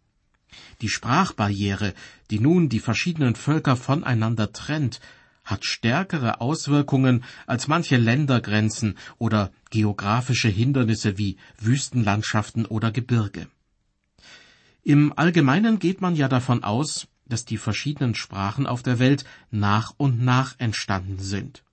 Die 0.81 0.89
Sprachbarriere, 0.89 1.93
die 2.31 2.39
nun 2.39 2.69
die 2.69 2.79
verschiedenen 2.79 3.35
Völker 3.35 3.75
voneinander 3.75 4.53
trennt, 4.53 5.01
hat 5.45 5.63
stärkere 5.63 6.41
Auswirkungen 6.41 7.23
als 7.47 7.67
manche 7.67 7.97
Ländergrenzen 7.97 8.97
oder 9.17 9.51
geografische 9.69 10.49
Hindernisse 10.49 11.17
wie 11.17 11.37
Wüstenlandschaften 11.59 12.65
oder 12.65 12.91
Gebirge. 12.91 13.47
Im 14.83 15.13
Allgemeinen 15.17 15.79
geht 15.79 16.01
man 16.01 16.15
ja 16.15 16.27
davon 16.27 16.63
aus, 16.63 17.07
dass 17.25 17.45
die 17.45 17.57
verschiedenen 17.57 18.15
Sprachen 18.15 18.67
auf 18.67 18.83
der 18.83 18.99
Welt 18.99 19.25
nach 19.49 19.93
und 19.97 20.21
nach 20.21 20.55
entstanden 20.59 21.19
sind. 21.19 21.63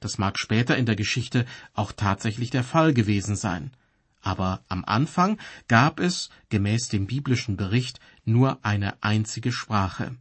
Das 0.00 0.18
mag 0.18 0.38
später 0.38 0.76
in 0.76 0.86
der 0.86 0.96
Geschichte 0.96 1.46
auch 1.72 1.92
tatsächlich 1.92 2.50
der 2.50 2.64
Fall 2.64 2.94
gewesen 2.94 3.36
sein. 3.36 3.72
Aber 4.20 4.62
am 4.68 4.84
Anfang 4.84 5.38
gab 5.68 6.00
es, 6.00 6.30
gemäß 6.48 6.88
dem 6.88 7.06
biblischen 7.06 7.56
Bericht, 7.56 8.00
nur 8.24 8.58
eine 8.62 9.02
einzige 9.02 9.52
Sprache. 9.52 10.16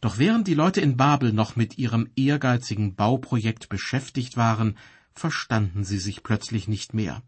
Doch 0.00 0.18
während 0.18 0.48
die 0.48 0.54
Leute 0.54 0.80
in 0.80 0.96
Babel 0.96 1.32
noch 1.32 1.56
mit 1.56 1.78
ihrem 1.78 2.08
ehrgeizigen 2.16 2.94
Bauprojekt 2.94 3.68
beschäftigt 3.68 4.36
waren, 4.36 4.76
verstanden 5.12 5.84
sie 5.84 5.98
sich 5.98 6.22
plötzlich 6.22 6.68
nicht 6.68 6.94
mehr. 6.94 7.22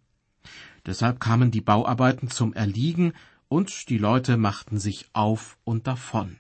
Deshalb 0.87 1.21
kamen 1.21 1.51
die 1.51 1.61
Bauarbeiten 1.61 2.31
zum 2.31 2.55
Erliegen 2.55 3.13
und 3.49 3.89
die 3.89 3.99
Leute 3.99 4.37
machten 4.37 4.79
sich 4.79 5.09
auf 5.13 5.59
und 5.65 5.87
davon. 5.87 6.39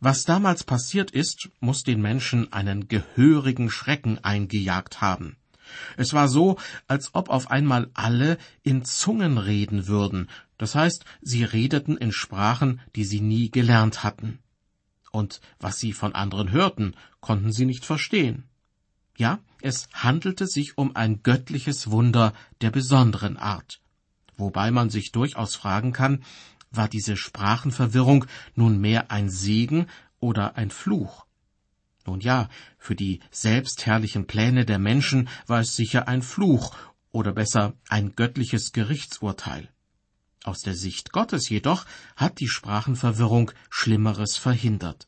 Was 0.00 0.24
damals 0.24 0.64
passiert 0.64 1.10
ist, 1.10 1.48
muss 1.60 1.82
den 1.82 2.02
Menschen 2.02 2.52
einen 2.52 2.88
gehörigen 2.88 3.70
Schrecken 3.70 4.22
eingejagt 4.22 5.00
haben. 5.00 5.36
Es 5.96 6.12
war 6.12 6.28
so, 6.28 6.58
als 6.86 7.14
ob 7.14 7.30
auf 7.30 7.50
einmal 7.50 7.90
alle 7.94 8.36
in 8.62 8.84
Zungen 8.84 9.38
reden 9.38 9.86
würden, 9.86 10.28
das 10.64 10.74
heißt, 10.74 11.04
sie 11.20 11.44
redeten 11.44 11.98
in 11.98 12.10
Sprachen, 12.10 12.80
die 12.96 13.04
sie 13.04 13.20
nie 13.20 13.50
gelernt 13.50 14.02
hatten. 14.02 14.38
Und 15.12 15.42
was 15.60 15.78
sie 15.78 15.92
von 15.92 16.14
anderen 16.14 16.52
hörten, 16.52 16.94
konnten 17.20 17.52
sie 17.52 17.66
nicht 17.66 17.84
verstehen. 17.84 18.44
Ja, 19.14 19.40
es 19.60 19.90
handelte 19.92 20.46
sich 20.46 20.78
um 20.78 20.96
ein 20.96 21.22
göttliches 21.22 21.90
Wunder 21.90 22.32
der 22.62 22.70
besonderen 22.70 23.36
Art. 23.36 23.82
Wobei 24.38 24.70
man 24.70 24.88
sich 24.88 25.12
durchaus 25.12 25.54
fragen 25.54 25.92
kann, 25.92 26.24
war 26.70 26.88
diese 26.88 27.18
Sprachenverwirrung 27.18 28.24
nun 28.54 28.80
mehr 28.80 29.10
ein 29.10 29.28
Segen 29.28 29.86
oder 30.18 30.56
ein 30.56 30.70
Fluch? 30.70 31.26
Nun 32.06 32.20
ja, 32.20 32.48
für 32.78 32.94
die 32.94 33.20
selbstherrlichen 33.30 34.26
Pläne 34.26 34.64
der 34.64 34.78
Menschen 34.78 35.28
war 35.46 35.60
es 35.60 35.76
sicher 35.76 36.08
ein 36.08 36.22
Fluch 36.22 36.74
oder 37.12 37.32
besser 37.32 37.74
ein 37.90 38.16
göttliches 38.16 38.72
Gerichtsurteil. 38.72 39.68
Aus 40.44 40.60
der 40.60 40.74
Sicht 40.74 41.10
Gottes 41.10 41.48
jedoch 41.48 41.86
hat 42.16 42.38
die 42.38 42.48
Sprachenverwirrung 42.48 43.50
Schlimmeres 43.70 44.36
verhindert. 44.36 45.06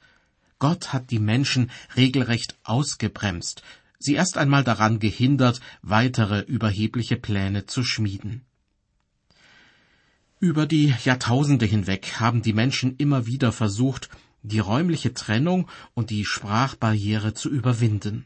Gott 0.59 0.95
hat 0.95 1.11
die 1.11 1.19
Menschen 1.19 1.71
regelrecht 1.95 2.57
ausgebremst, 2.65 3.63
sie 3.99 4.15
erst 4.15 4.39
einmal 4.39 4.65
daran 4.65 4.99
gehindert, 4.99 5.61
weitere 5.83 6.41
überhebliche 6.41 7.19
Pläne 7.19 7.67
zu 7.67 7.85
schmieden. 7.85 8.47
Über 10.41 10.65
die 10.65 10.95
Jahrtausende 11.05 11.67
hinweg 11.67 12.19
haben 12.19 12.41
die 12.41 12.55
Menschen 12.55 12.97
immer 12.97 13.27
wieder 13.27 13.53
versucht, 13.53 14.09
die 14.43 14.59
räumliche 14.59 15.13
Trennung 15.13 15.69
und 15.93 16.09
die 16.09 16.25
Sprachbarriere 16.25 17.35
zu 17.35 17.51
überwinden. 17.51 18.25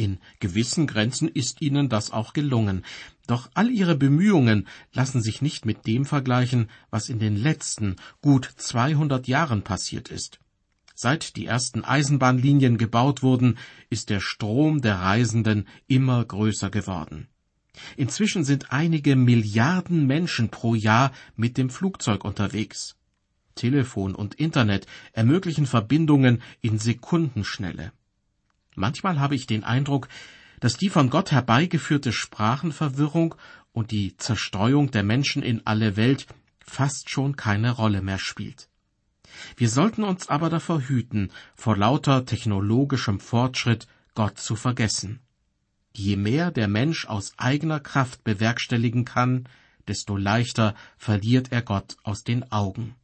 In 0.00 0.18
gewissen 0.38 0.86
Grenzen 0.86 1.28
ist 1.28 1.60
ihnen 1.60 1.90
das 1.90 2.10
auch 2.10 2.32
gelungen, 2.32 2.86
doch 3.26 3.50
all 3.52 3.68
ihre 3.68 3.94
Bemühungen 3.94 4.66
lassen 4.94 5.20
sich 5.20 5.42
nicht 5.42 5.66
mit 5.66 5.86
dem 5.86 6.06
vergleichen, 6.06 6.70
was 6.88 7.10
in 7.10 7.18
den 7.18 7.36
letzten 7.36 7.96
gut 8.22 8.50
200 8.56 9.28
Jahren 9.28 9.60
passiert 9.62 10.08
ist. 10.08 10.40
Seit 10.94 11.36
die 11.36 11.44
ersten 11.44 11.84
Eisenbahnlinien 11.84 12.78
gebaut 12.78 13.22
wurden, 13.22 13.58
ist 13.90 14.08
der 14.08 14.20
Strom 14.20 14.80
der 14.80 15.00
Reisenden 15.00 15.68
immer 15.86 16.24
größer 16.24 16.70
geworden. 16.70 17.28
Inzwischen 17.98 18.42
sind 18.42 18.72
einige 18.72 19.16
Milliarden 19.16 20.06
Menschen 20.06 20.48
pro 20.48 20.74
Jahr 20.74 21.12
mit 21.36 21.58
dem 21.58 21.68
Flugzeug 21.68 22.24
unterwegs. 22.24 22.96
Telefon 23.54 24.14
und 24.14 24.36
Internet 24.36 24.86
ermöglichen 25.12 25.66
Verbindungen 25.66 26.40
in 26.62 26.78
Sekundenschnelle. 26.78 27.92
Manchmal 28.80 29.20
habe 29.20 29.34
ich 29.34 29.46
den 29.46 29.62
Eindruck, 29.62 30.08
dass 30.58 30.76
die 30.76 30.88
von 30.88 31.10
Gott 31.10 31.30
herbeigeführte 31.30 32.12
Sprachenverwirrung 32.12 33.34
und 33.72 33.90
die 33.90 34.16
Zerstreuung 34.16 34.90
der 34.90 35.02
Menschen 35.02 35.42
in 35.42 35.66
alle 35.66 35.96
Welt 35.96 36.26
fast 36.64 37.10
schon 37.10 37.36
keine 37.36 37.72
Rolle 37.72 38.00
mehr 38.00 38.18
spielt. 38.18 38.68
Wir 39.56 39.68
sollten 39.68 40.02
uns 40.02 40.28
aber 40.28 40.48
davor 40.48 40.80
hüten, 40.80 41.30
vor 41.54 41.76
lauter 41.76 42.24
technologischem 42.24 43.20
Fortschritt 43.20 43.86
Gott 44.14 44.38
zu 44.38 44.56
vergessen. 44.56 45.20
Je 45.92 46.16
mehr 46.16 46.50
der 46.50 46.68
Mensch 46.68 47.06
aus 47.06 47.34
eigener 47.36 47.80
Kraft 47.80 48.24
bewerkstelligen 48.24 49.04
kann, 49.04 49.48
desto 49.88 50.16
leichter 50.16 50.74
verliert 50.96 51.52
er 51.52 51.62
Gott 51.62 51.96
aus 52.02 52.24
den 52.24 52.50
Augen. 52.50 52.94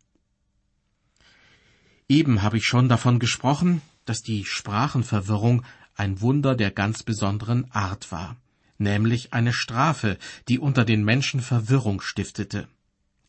Eben 2.09 2.43
habe 2.43 2.57
ich 2.57 2.65
schon 2.65 2.89
davon 2.89 3.19
gesprochen, 3.19 3.83
dass 4.07 4.23
die 4.23 4.45
Sprachenverwirrung 4.47 5.63
ein 5.95 6.21
Wunder 6.21 6.55
der 6.55 6.71
ganz 6.71 7.03
besonderen 7.03 7.71
Art 7.71 8.11
war, 8.11 8.37
nämlich 8.79 9.35
eine 9.35 9.53
Strafe, 9.53 10.19
die 10.49 10.59
unter 10.59 10.85
den 10.85 11.05
Menschen 11.05 11.41
Verwirrung 11.41 12.01
stiftete. 12.01 12.69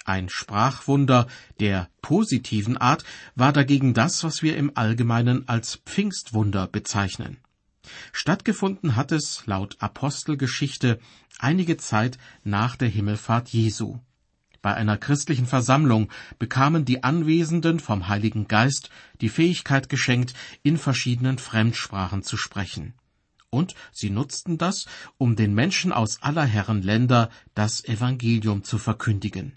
Ein 0.05 0.29
Sprachwunder 0.29 1.27
der 1.60 1.89
positiven 2.01 2.77
Art 2.77 3.03
war 3.36 3.51
dagegen 3.51 3.93
das, 3.93 4.24
was 4.24 4.41
wir 4.41 4.55
im 4.55 4.72
Allgemeinen 4.75 5.50
als 5.50 5.81
Pfingstwunder 5.86 6.67
bezeichnen. 6.67 7.38
Stattgefunden 8.13 8.96
hat 8.96 9.12
es 9.12 9.46
laut 9.48 9.77
Apostelgeschichte 9.79 11.00
einige 11.39 11.77
Zeit 11.77 12.17
nach 12.43 12.75
der 12.75 12.88
Himmelfahrt 12.88 13.50
Jesu. 13.50 14.00
Bei 14.68 14.74
einer 14.74 14.98
christlichen 14.98 15.46
Versammlung 15.46 16.10
bekamen 16.40 16.84
die 16.84 17.02
Anwesenden 17.02 17.80
vom 17.80 18.10
Heiligen 18.10 18.50
Geist 18.50 18.90
die 19.22 19.30
Fähigkeit 19.30 19.88
geschenkt, 19.88 20.34
in 20.62 20.78
verschiedenen 20.78 21.38
Fremdsprachen 21.38 22.22
zu 22.22 22.36
sprechen. 22.36 22.94
Und 23.50 23.76
sie 23.94 24.10
nutzten 24.10 24.58
das, 24.58 24.86
um 25.18 25.38
den 25.38 25.54
Menschen 25.54 25.94
aus 25.94 26.22
aller 26.22 26.44
Herren 26.44 26.82
Länder 26.82 27.30
das 27.56 27.86
Evangelium 27.86 28.66
zu 28.66 28.78
verkündigen. 28.78 29.54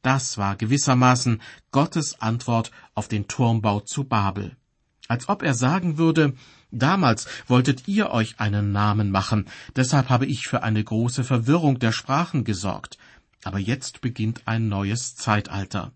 Das 0.00 0.38
war 0.38 0.54
gewissermaßen 0.54 1.42
Gottes 1.72 2.20
Antwort 2.20 2.70
auf 2.94 3.08
den 3.08 3.26
Turmbau 3.26 3.80
zu 3.80 4.04
Babel. 4.04 4.56
Als 5.08 5.28
ob 5.28 5.42
er 5.42 5.54
sagen 5.54 5.98
würde, 5.98 6.34
damals 6.70 7.26
wolltet 7.48 7.88
ihr 7.88 8.10
euch 8.10 8.38
einen 8.38 8.70
Namen 8.70 9.10
machen, 9.10 9.48
deshalb 9.74 10.08
habe 10.08 10.26
ich 10.26 10.46
für 10.46 10.62
eine 10.62 10.84
große 10.84 11.24
Verwirrung 11.24 11.80
der 11.80 11.90
Sprachen 11.90 12.44
gesorgt, 12.44 12.96
aber 13.44 13.58
jetzt 13.58 14.00
beginnt 14.00 14.42
ein 14.46 14.68
neues 14.68 15.14
Zeitalter. 15.14 15.92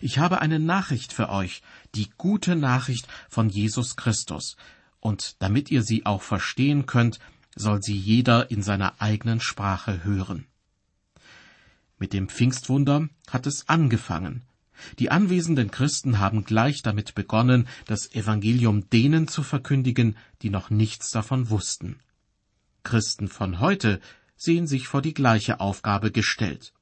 Ich 0.00 0.18
habe 0.18 0.40
eine 0.40 0.58
Nachricht 0.58 1.12
für 1.12 1.28
euch, 1.28 1.62
die 1.94 2.10
gute 2.16 2.56
Nachricht 2.56 3.08
von 3.28 3.48
Jesus 3.48 3.96
Christus. 3.96 4.56
Und 5.00 5.36
damit 5.40 5.70
ihr 5.70 5.82
sie 5.82 6.06
auch 6.06 6.22
verstehen 6.22 6.86
könnt, 6.86 7.18
soll 7.56 7.82
sie 7.82 7.96
jeder 7.96 8.50
in 8.50 8.62
seiner 8.62 9.00
eigenen 9.00 9.40
Sprache 9.40 10.04
hören. 10.04 10.46
Mit 11.98 12.12
dem 12.12 12.28
Pfingstwunder 12.28 13.08
hat 13.28 13.46
es 13.46 13.68
angefangen. 13.68 14.42
Die 14.98 15.10
anwesenden 15.10 15.70
Christen 15.70 16.18
haben 16.18 16.44
gleich 16.44 16.82
damit 16.82 17.14
begonnen, 17.14 17.68
das 17.86 18.14
Evangelium 18.14 18.88
denen 18.88 19.28
zu 19.28 19.42
verkündigen, 19.42 20.16
die 20.40 20.48
noch 20.48 20.70
nichts 20.70 21.10
davon 21.10 21.50
wussten. 21.50 22.00
Christen 22.82 23.28
von 23.28 23.60
heute 23.60 24.00
sehen 24.36 24.66
sich 24.66 24.88
vor 24.88 25.02
die 25.02 25.12
gleiche 25.12 25.60
Aufgabe 25.60 26.10
gestellt. 26.10 26.72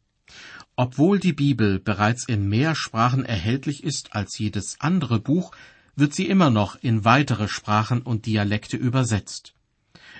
Obwohl 0.76 1.18
die 1.18 1.32
Bibel 1.32 1.80
bereits 1.80 2.24
in 2.26 2.48
mehr 2.48 2.74
Sprachen 2.74 3.24
erhältlich 3.24 3.82
ist 3.82 4.14
als 4.14 4.38
jedes 4.38 4.76
andere 4.80 5.18
Buch, 5.18 5.52
wird 5.96 6.14
sie 6.14 6.26
immer 6.26 6.50
noch 6.50 6.76
in 6.80 7.04
weitere 7.04 7.48
Sprachen 7.48 8.02
und 8.02 8.26
Dialekte 8.26 8.76
übersetzt. 8.76 9.54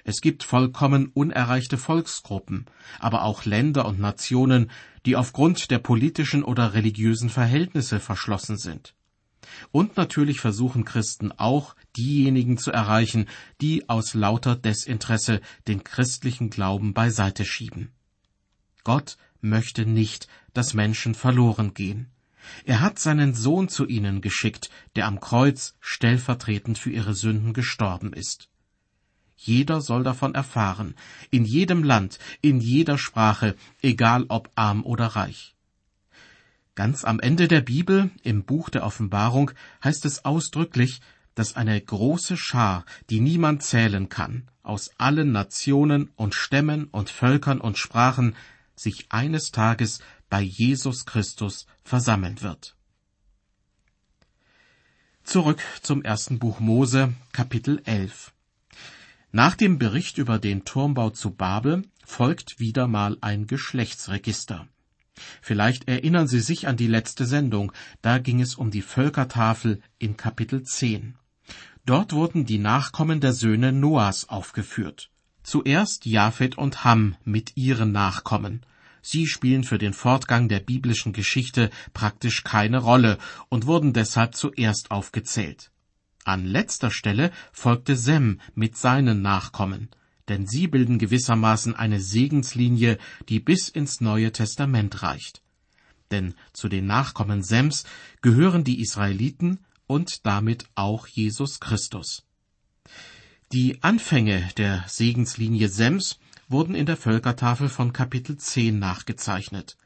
Es 0.05 0.21
gibt 0.21 0.43
vollkommen 0.43 1.11
unerreichte 1.15 1.79
Volksgruppen, 1.79 2.67
aber 2.99 3.23
auch 3.23 3.45
Länder 3.45 3.87
und 3.87 4.01
Nationen, 4.01 4.71
die 5.07 5.17
aufgrund 5.17 5.71
der 5.71 5.79
politischen 5.79 6.43
oder 6.43 6.75
religiösen 6.75 7.31
Verhältnisse 7.31 8.01
verschlossen 8.01 8.57
sind. 8.57 8.95
Und 9.71 9.97
natürlich 9.97 10.41
versuchen 10.41 10.85
Christen 10.85 11.33
auch, 11.33 11.75
diejenigen 11.97 12.59
zu 12.59 12.71
erreichen, 12.71 13.27
die 13.61 13.89
aus 13.89 14.15
lauter 14.15 14.57
Desinteresse 14.57 15.41
den 15.67 15.85
christlichen 15.85 16.51
Glauben 16.51 16.95
beiseite 16.95 17.45
schieben. 17.45 17.93
Gott 18.85 19.17
möchte 19.41 19.87
nicht, 19.87 20.29
dass 20.55 20.75
Menschen 20.75 21.15
verloren 21.15 21.75
gehen. 21.75 22.11
Er 22.65 22.81
hat 22.81 22.99
seinen 22.99 23.35
Sohn 23.35 23.69
zu 23.69 23.87
ihnen 23.87 24.21
geschickt, 24.21 24.71
der 24.97 25.07
am 25.07 25.21
Kreuz 25.21 25.77
stellvertretend 25.81 26.79
für 26.79 26.91
ihre 26.91 27.15
Sünden 27.15 27.53
gestorben 27.53 28.13
ist. 28.13 28.49
Jeder 29.37 29.81
soll 29.81 30.03
davon 30.03 30.35
erfahren, 30.35 30.95
in 31.31 31.45
jedem 31.45 31.85
Land, 31.85 32.19
in 32.41 32.61
jeder 32.61 32.99
Sprache, 32.99 33.55
egal 33.83 34.25
ob 34.29 34.51
arm 34.57 34.85
oder 34.85 35.07
reich. 35.07 35.55
Ganz 36.75 37.05
am 37.05 37.21
Ende 37.21 37.49
der 37.49 37.61
Bibel, 37.61 38.11
im 38.23 38.45
Buch 38.45 38.69
der 38.69 38.85
Offenbarung, 38.85 39.53
heißt 39.83 40.05
es 40.05 40.25
ausdrücklich, 40.25 41.01
dass 41.35 41.55
eine 41.55 41.81
große 41.81 42.37
Schar, 42.37 42.85
die 43.11 43.21
niemand 43.21 43.63
zählen 43.63 44.09
kann, 44.09 44.49
aus 44.65 44.91
allen 44.99 45.31
Nationen 45.31 46.11
und 46.17 46.35
Stämmen 46.35 46.89
und 46.91 47.11
Völkern 47.11 47.61
und 47.61 47.79
Sprachen 47.79 48.35
sich 48.79 49.07
eines 49.11 49.51
Tages 49.51 50.01
bei 50.31 50.41
Jesus 50.41 51.07
Christus 51.07 51.67
versammeln 51.85 52.43
wird. 52.43 52.77
Zurück 55.23 55.63
zum 55.83 56.03
ersten 56.03 56.39
Buch 56.39 56.59
Mose, 56.59 57.13
Kapitel 57.33 57.83
11. 57.85 58.33
Nach 59.31 59.55
dem 59.55 59.79
Bericht 59.79 60.17
über 60.17 60.39
den 60.39 60.65
Turmbau 60.65 61.11
zu 61.11 61.33
Babel 61.33 61.83
folgt 62.05 62.61
wieder 62.61 62.89
mal 62.89 63.19
ein 63.21 63.47
Geschlechtsregister. 63.47 64.67
Vielleicht 65.43 65.89
erinnern 65.89 66.29
Sie 66.29 66.41
sich 66.41 66.67
an 66.67 66.77
die 66.77 66.87
letzte 66.87 67.27
Sendung, 67.27 67.73
da 68.01 68.19
ging 68.19 68.41
es 68.41 68.55
um 68.55 68.71
die 68.71 68.83
Völkertafel 68.83 69.83
in 69.99 70.17
Kapitel 70.17 70.63
10. 70.63 71.19
Dort 71.85 72.13
wurden 72.13 72.47
die 72.47 72.59
Nachkommen 72.59 73.21
der 73.21 73.33
Söhne 73.33 73.73
Noahs 73.73 74.29
aufgeführt. 74.29 75.11
Zuerst 75.43 76.07
Japhet 76.07 76.57
und 76.57 76.85
Ham 76.85 77.17
mit 77.25 77.57
ihren 77.57 77.93
Nachkommen. 77.93 78.63
Sie 79.03 79.27
spielen 79.27 79.65
für 79.65 79.79
den 79.79 79.93
Fortgang 79.93 80.49
der 80.49 80.61
biblischen 80.61 81.13
Geschichte 81.13 81.71
praktisch 81.95 82.45
keine 82.45 82.79
Rolle 82.79 83.19
und 83.49 83.67
wurden 83.67 83.93
deshalb 83.93 84.35
zuerst 84.35 84.91
aufgezählt. 84.91 85.71
An 86.25 86.45
letzter 86.45 86.91
Stelle 86.91 87.31
folgte 87.53 87.97
Sem 87.97 88.41
mit 88.55 88.77
seinen 88.77 89.23
Nachkommen, 89.23 89.89
denn 90.29 90.47
sie 90.47 90.67
bilden 90.67 90.99
gewissermaßen 90.99 91.75
eine 91.75 92.01
Segenslinie, 92.01 92.99
die 93.29 93.41
bis 93.41 93.69
ins 93.69 94.01
Neue 94.01 94.31
Testament 94.33 95.03
reicht. 95.03 95.43
Denn 96.11 96.35
zu 96.53 96.69
den 96.69 96.87
Nachkommen 96.87 97.43
Sems 97.43 97.85
gehören 98.21 98.65
die 98.65 98.81
Israeliten 98.81 99.61
und 99.87 100.27
damit 100.27 100.67
auch 100.75 101.07
Jesus 101.07 101.61
Christus. 101.61 102.25
Die 103.53 103.83
Anfänge 103.83 104.47
der 104.59 104.85
Segenslinie 104.87 105.71
Sems 105.71 106.19
wurden 106.49 106.75
in 106.75 106.87
der 106.87 106.97
Völkertafel 106.97 107.69
von 107.69 107.93
Kapitel 107.93 108.37
10 108.37 108.79
nachgezeichnet. 108.79 109.77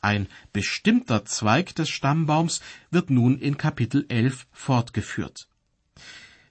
Ein 0.00 0.28
bestimmter 0.52 1.24
Zweig 1.24 1.74
des 1.74 1.88
Stammbaums 1.88 2.60
wird 2.90 3.10
nun 3.10 3.38
in 3.38 3.56
Kapitel 3.56 4.04
11 4.08 4.46
fortgeführt. 4.52 5.48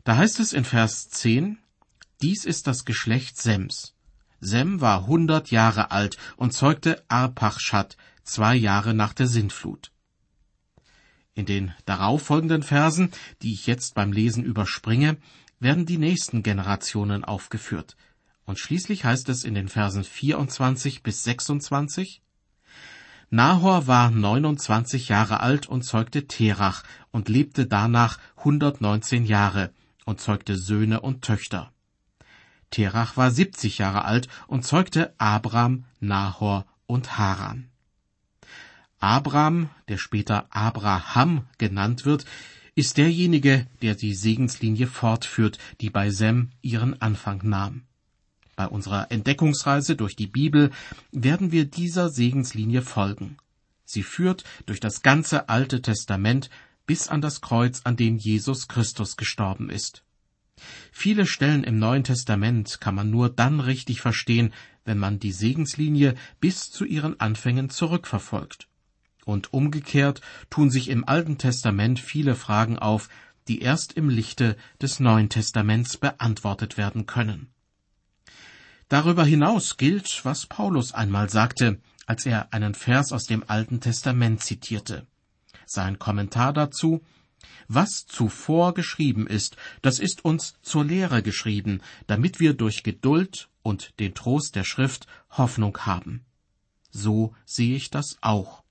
Da 0.03 0.17
heißt 0.17 0.39
es 0.39 0.53
in 0.53 0.65
Vers 0.65 1.09
10, 1.09 1.59
dies 2.21 2.45
ist 2.45 2.67
das 2.67 2.85
Geschlecht 2.85 3.37
Sems. 3.37 3.93
Sem 4.39 4.81
war 4.81 5.07
hundert 5.07 5.51
Jahre 5.51 5.91
alt 5.91 6.17
und 6.35 6.51
zeugte 6.51 7.03
Arpachschad 7.07 7.95
zwei 8.23 8.55
Jahre 8.55 8.93
nach 8.93 9.13
der 9.13 9.27
Sintflut. 9.27 9.91
In 11.33 11.45
den 11.45 11.73
darauffolgenden 11.85 12.63
Versen, 12.63 13.11
die 13.41 13.53
ich 13.53 13.65
jetzt 13.65 13.95
beim 13.95 14.11
Lesen 14.11 14.43
überspringe, 14.43 15.17
werden 15.59 15.85
die 15.85 15.97
nächsten 15.97 16.43
Generationen 16.43 17.23
aufgeführt. 17.23 17.95
Und 18.45 18.59
schließlich 18.59 19.05
heißt 19.05 19.29
es 19.29 19.43
in 19.43 19.53
den 19.53 19.69
Versen 19.69 20.03
24 20.03 21.03
bis 21.03 21.23
26, 21.23 22.21
Nahor 23.29 23.87
war 23.87 24.11
29 24.11 25.09
Jahre 25.09 25.39
alt 25.39 25.67
und 25.67 25.81
zeugte 25.81 26.27
Terach 26.27 26.83
und 27.09 27.29
lebte 27.29 27.65
danach 27.65 28.19
119 28.37 29.25
Jahre 29.25 29.71
und 30.05 30.21
zeugte 30.21 30.55
Söhne 30.55 31.01
und 31.01 31.23
Töchter. 31.23 31.71
Terach 32.69 33.17
war 33.17 33.31
70 33.31 33.79
Jahre 33.79 34.05
alt 34.05 34.27
und 34.45 34.65
zeugte 34.65 35.15
Abram, 35.17 35.85
Nahor 35.99 36.67
und 36.85 37.17
Haran. 37.17 37.69
Abram, 38.99 39.69
der 39.87 39.97
später 39.97 40.45
Abraham 40.51 41.47
genannt 41.57 42.05
wird, 42.05 42.25
ist 42.75 42.97
derjenige, 42.97 43.65
der 43.81 43.95
die 43.95 44.13
Segenslinie 44.13 44.85
fortführt, 44.85 45.57
die 45.81 45.89
bei 45.89 46.11
Sem 46.11 46.51
ihren 46.61 47.01
Anfang 47.01 47.41
nahm. 47.43 47.83
Bei 48.55 48.67
unserer 48.67 49.11
Entdeckungsreise 49.11 49.95
durch 49.95 50.15
die 50.15 50.27
Bibel 50.27 50.71
werden 51.11 51.51
wir 51.51 51.65
dieser 51.65 52.09
Segenslinie 52.09 52.81
folgen. 52.81 53.37
Sie 53.85 54.03
führt 54.03 54.43
durch 54.65 54.79
das 54.79 55.01
ganze 55.01 55.49
Alte 55.49 55.81
Testament 55.81 56.49
bis 56.85 57.07
an 57.07 57.21
das 57.21 57.41
Kreuz, 57.41 57.81
an 57.83 57.95
dem 57.95 58.17
Jesus 58.17 58.67
Christus 58.67 59.17
gestorben 59.17 59.69
ist. 59.69 60.03
Viele 60.91 61.25
Stellen 61.25 61.63
im 61.63 61.79
Neuen 61.79 62.03
Testament 62.03 62.79
kann 62.79 62.95
man 62.95 63.09
nur 63.09 63.29
dann 63.29 63.59
richtig 63.59 64.01
verstehen, 64.01 64.53
wenn 64.85 64.97
man 64.97 65.19
die 65.19 65.31
Segenslinie 65.31 66.15
bis 66.39 66.71
zu 66.71 66.85
ihren 66.85 67.19
Anfängen 67.19 67.69
zurückverfolgt. 67.69 68.67
Und 69.25 69.53
umgekehrt 69.53 70.21
tun 70.49 70.69
sich 70.69 70.89
im 70.89 71.07
Alten 71.07 71.37
Testament 71.37 71.99
viele 71.99 72.35
Fragen 72.35 72.77
auf, 72.77 73.09
die 73.47 73.61
erst 73.61 73.93
im 73.93 74.09
Lichte 74.09 74.57
des 74.81 74.99
Neuen 74.99 75.29
Testaments 75.29 75.97
beantwortet 75.97 76.77
werden 76.77 77.05
können. 77.05 77.52
Darüber 78.89 79.25
hinaus 79.25 79.77
gilt, 79.77 80.23
was 80.23 80.45
Paulus 80.45 80.93
einmal 80.93 81.29
sagte, 81.29 81.79
als 82.05 82.25
er 82.25 82.53
einen 82.53 82.75
Vers 82.75 83.11
aus 83.11 83.25
dem 83.25 83.43
Alten 83.47 83.79
Testament 83.79 84.41
zitierte. 84.41 85.07
Sein 85.65 85.99
Kommentar 85.99 86.53
dazu 86.53 87.01
Was 87.67 88.05
zuvor 88.05 88.73
geschrieben 88.73 89.27
ist, 89.27 89.55
das 89.81 89.99
ist 89.99 90.25
uns 90.25 90.55
zur 90.61 90.85
Lehre 90.85 91.23
geschrieben, 91.23 91.81
damit 92.07 92.39
wir 92.39 92.53
durch 92.53 92.83
Geduld 92.83 93.49
und 93.61 93.99
den 93.99 94.13
Trost 94.13 94.55
der 94.55 94.63
Schrift 94.63 95.07
Hoffnung 95.31 95.77
haben. 95.79 96.25
So 96.91 97.33
sehe 97.45 97.75
ich 97.75 97.89
das 97.89 98.17
auch. 98.21 98.63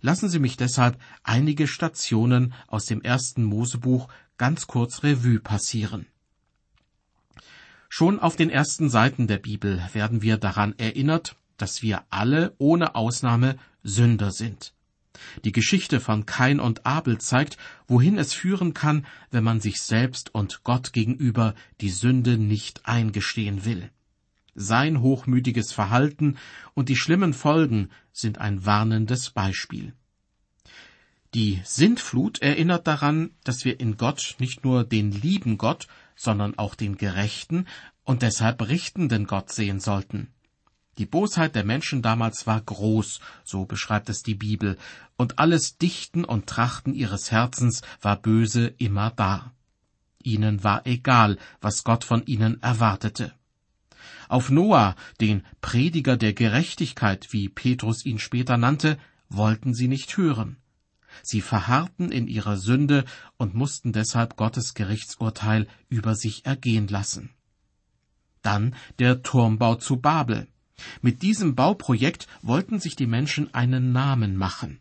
Lassen 0.00 0.28
Sie 0.28 0.38
mich 0.38 0.56
deshalb 0.56 0.98
einige 1.22 1.66
Stationen 1.66 2.52
aus 2.66 2.86
dem 2.86 3.02
ersten 3.02 3.44
Mosebuch 3.44 4.08
ganz 4.36 4.66
kurz 4.66 5.02
Revue 5.02 5.40
passieren. 5.40 6.06
Schon 7.94 8.20
auf 8.20 8.36
den 8.36 8.48
ersten 8.48 8.88
Seiten 8.88 9.26
der 9.26 9.36
Bibel 9.36 9.86
werden 9.92 10.22
wir 10.22 10.38
daran 10.38 10.74
erinnert, 10.78 11.36
dass 11.58 11.82
wir 11.82 12.04
alle 12.08 12.54
ohne 12.56 12.94
Ausnahme 12.94 13.58
Sünder 13.82 14.30
sind. 14.30 14.72
Die 15.44 15.52
Geschichte 15.52 16.00
von 16.00 16.24
Kain 16.24 16.58
und 16.58 16.86
Abel 16.86 17.18
zeigt, 17.18 17.58
wohin 17.86 18.16
es 18.16 18.32
führen 18.32 18.72
kann, 18.72 19.04
wenn 19.30 19.44
man 19.44 19.60
sich 19.60 19.82
selbst 19.82 20.34
und 20.34 20.64
Gott 20.64 20.94
gegenüber 20.94 21.54
die 21.82 21.90
Sünde 21.90 22.38
nicht 22.38 22.86
eingestehen 22.86 23.66
will. 23.66 23.90
Sein 24.54 25.02
hochmütiges 25.02 25.70
Verhalten 25.72 26.38
und 26.72 26.88
die 26.88 26.96
schlimmen 26.96 27.34
Folgen 27.34 27.90
sind 28.10 28.38
ein 28.38 28.64
warnendes 28.64 29.28
Beispiel. 29.28 29.92
Die 31.34 31.62
Sintflut 31.64 32.42
erinnert 32.42 32.86
daran, 32.86 33.30
dass 33.42 33.64
wir 33.64 33.80
in 33.80 33.96
Gott 33.96 34.36
nicht 34.38 34.64
nur 34.64 34.84
den 34.84 35.10
lieben 35.10 35.56
Gott, 35.56 35.86
sondern 36.14 36.58
auch 36.58 36.74
den 36.74 36.98
gerechten 36.98 37.66
und 38.04 38.20
deshalb 38.20 38.68
richtenden 38.68 39.26
Gott 39.26 39.50
sehen 39.50 39.80
sollten. 39.80 40.28
Die 40.98 41.06
Bosheit 41.06 41.54
der 41.54 41.64
Menschen 41.64 42.02
damals 42.02 42.46
war 42.46 42.60
groß, 42.60 43.20
so 43.44 43.64
beschreibt 43.64 44.10
es 44.10 44.22
die 44.22 44.34
Bibel, 44.34 44.76
und 45.16 45.38
alles 45.38 45.78
Dichten 45.78 46.26
und 46.26 46.46
Trachten 46.46 46.92
ihres 46.92 47.30
Herzens 47.30 47.80
war 48.02 48.20
böse 48.20 48.66
immer 48.76 49.10
da. 49.10 49.52
Ihnen 50.22 50.62
war 50.62 50.86
egal, 50.86 51.38
was 51.62 51.82
Gott 51.82 52.04
von 52.04 52.26
ihnen 52.26 52.62
erwartete. 52.62 53.32
Auf 54.28 54.50
Noah, 54.50 54.96
den 55.20 55.46
Prediger 55.62 56.18
der 56.18 56.34
Gerechtigkeit, 56.34 57.32
wie 57.32 57.48
Petrus 57.48 58.04
ihn 58.04 58.18
später 58.18 58.58
nannte, 58.58 58.98
wollten 59.30 59.72
sie 59.72 59.88
nicht 59.88 60.14
hören. 60.18 60.58
Sie 61.22 61.40
verharrten 61.40 62.10
in 62.10 62.28
ihrer 62.28 62.56
Sünde 62.56 63.04
und 63.36 63.54
mussten 63.54 63.92
deshalb 63.92 64.36
Gottes 64.36 64.74
Gerichtsurteil 64.74 65.66
über 65.88 66.14
sich 66.14 66.46
ergehen 66.46 66.88
lassen. 66.88 67.30
Dann 68.42 68.74
der 68.98 69.22
Turmbau 69.22 69.76
zu 69.76 69.96
Babel. 69.96 70.48
Mit 71.00 71.22
diesem 71.22 71.54
Bauprojekt 71.54 72.26
wollten 72.42 72.80
sich 72.80 72.96
die 72.96 73.06
Menschen 73.06 73.52
einen 73.54 73.92
Namen 73.92 74.36
machen. 74.36 74.80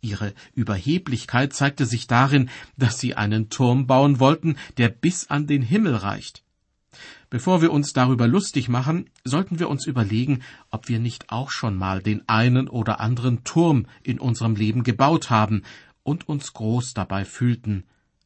Ihre 0.00 0.34
Überheblichkeit 0.54 1.52
zeigte 1.52 1.86
sich 1.86 2.06
darin, 2.06 2.50
dass 2.76 2.98
sie 2.98 3.14
einen 3.14 3.48
Turm 3.50 3.86
bauen 3.86 4.20
wollten, 4.20 4.56
der 4.76 4.88
bis 4.88 5.30
an 5.30 5.46
den 5.46 5.62
Himmel 5.62 5.96
reicht. 5.96 6.45
Bevor 7.28 7.60
wir 7.60 7.72
uns 7.72 7.92
darüber 7.92 8.28
lustig 8.28 8.68
machen, 8.68 9.10
sollten 9.24 9.58
wir 9.58 9.68
uns 9.68 9.86
überlegen, 9.86 10.42
ob 10.70 10.88
wir 10.88 11.00
nicht 11.00 11.30
auch 11.30 11.50
schon 11.50 11.76
mal 11.76 12.00
den 12.00 12.28
einen 12.28 12.68
oder 12.68 13.00
anderen 13.00 13.42
Turm 13.42 13.86
in 14.02 14.20
unserem 14.20 14.54
Leben 14.54 14.84
gebaut 14.84 15.28
haben 15.28 15.62
und 16.04 16.28
uns 16.28 16.52
groß 16.52 16.94
dabei 16.94 17.24
fühlten, 17.24 17.84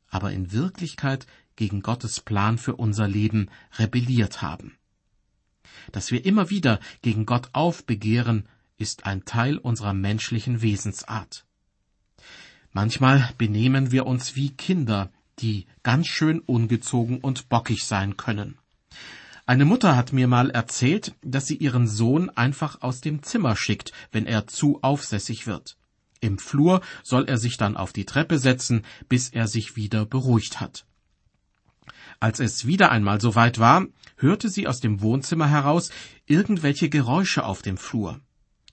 aber 0.09 0.33
in 0.33 0.53
Wirklichkeit 0.53 1.27
gegen 1.57 1.81
Gottes 1.81 2.21
Plan 2.21 2.59
für 2.59 2.77
unser 2.77 3.09
Leben 3.09 3.49
rebelliert 3.79 4.43
haben. 4.43 4.77
Dass 5.93 6.11
wir 6.11 6.25
immer 6.27 6.51
wieder 6.51 6.79
gegen 7.01 7.25
Gott 7.25 7.51
aufbegehren, 7.53 8.47
ist 8.77 9.07
ein 9.07 9.25
Teil 9.25 9.57
unserer 9.57 9.95
menschlichen 9.95 10.61
Wesensart. 10.63 11.47
Manchmal 12.73 13.31
benehmen 13.39 13.93
wir 13.93 14.07
uns 14.07 14.37
wie 14.37 14.51
Kinder, 14.51 15.11
die 15.39 15.67
ganz 15.83 16.07
schön 16.07 16.41
ungezogen 16.41 17.19
und 17.19 17.49
bockig 17.49 17.85
sein 17.85 18.17
können. 18.17 18.60
Eine 19.51 19.65
Mutter 19.65 19.97
hat 19.97 20.13
mir 20.13 20.29
mal 20.29 20.51
erzählt, 20.51 21.17
dass 21.23 21.49
sie 21.49 21.57
ihren 21.57 21.89
Sohn 21.89 22.31
einfach 22.31 22.83
aus 22.83 23.01
dem 23.01 23.25
Zimmer 23.25 23.57
schickt, 23.57 23.91
wenn 24.13 24.25
er 24.25 24.47
zu 24.47 24.79
aufsässig 24.81 25.49
wird. 25.49 25.77
Im 26.21 26.39
Flur 26.39 26.83
soll 27.03 27.25
er 27.29 27.37
sich 27.37 27.57
dann 27.57 27.77
auf 27.77 27.93
die 27.93 28.05
Treppe 28.05 28.39
setzen, 28.39 28.85
bis 29.09 29.29
er 29.29 29.49
sich 29.49 29.75
wieder 29.75 30.07
beruhigt 30.07 30.61
hat. 30.61 30.87
Als 32.21 32.39
es 32.39 32.65
wieder 32.65 32.93
einmal 32.93 33.21
so 33.21 33.35
weit 33.35 33.59
war, 33.59 33.87
hörte 34.19 34.49
sie 34.49 34.69
aus 34.69 34.79
dem 34.79 35.01
Wohnzimmer 35.01 35.49
heraus 35.49 35.91
irgendwelche 36.27 36.89
Geräusche 36.89 37.45
auf 37.45 37.61
dem 37.61 37.77
Flur. 37.77 38.21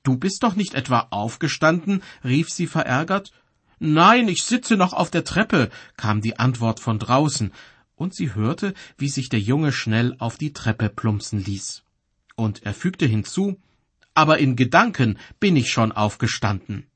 Du 0.03 0.15
bist 0.15 0.43
doch 0.43 0.53
nicht 0.55 0.75
etwa 0.75 1.07
aufgestanden? 1.09 2.03
rief 2.23 2.51
sie 2.51 2.67
verärgert. 2.67 3.31
Nein, 3.79 4.27
ich 4.27 4.43
sitze 4.43 4.77
noch 4.77 4.93
auf 4.93 5.09
der 5.09 5.23
Treppe, 5.23 5.71
kam 5.95 6.21
die 6.21 6.37
Antwort 6.37 6.79
von 6.79 6.99
draußen, 6.99 7.51
und 7.97 8.13
sie 8.15 8.33
hörte, 8.33 8.73
wie 8.97 9.09
sich 9.09 9.27
der 9.27 9.41
Junge 9.41 9.73
schnell 9.73 10.15
auf 10.19 10.37
die 10.37 10.53
Treppe 10.53 10.87
plumpsen 10.87 11.43
ließ. 11.43 11.83
Und 12.35 12.63
er 12.63 12.73
fügte 12.73 13.05
hinzu, 13.05 13.59
aber 14.13 14.37
in 14.37 14.55
Gedanken 14.55 15.17
bin 15.39 15.57
ich 15.57 15.69
schon 15.69 15.91
aufgestanden. 15.91 16.87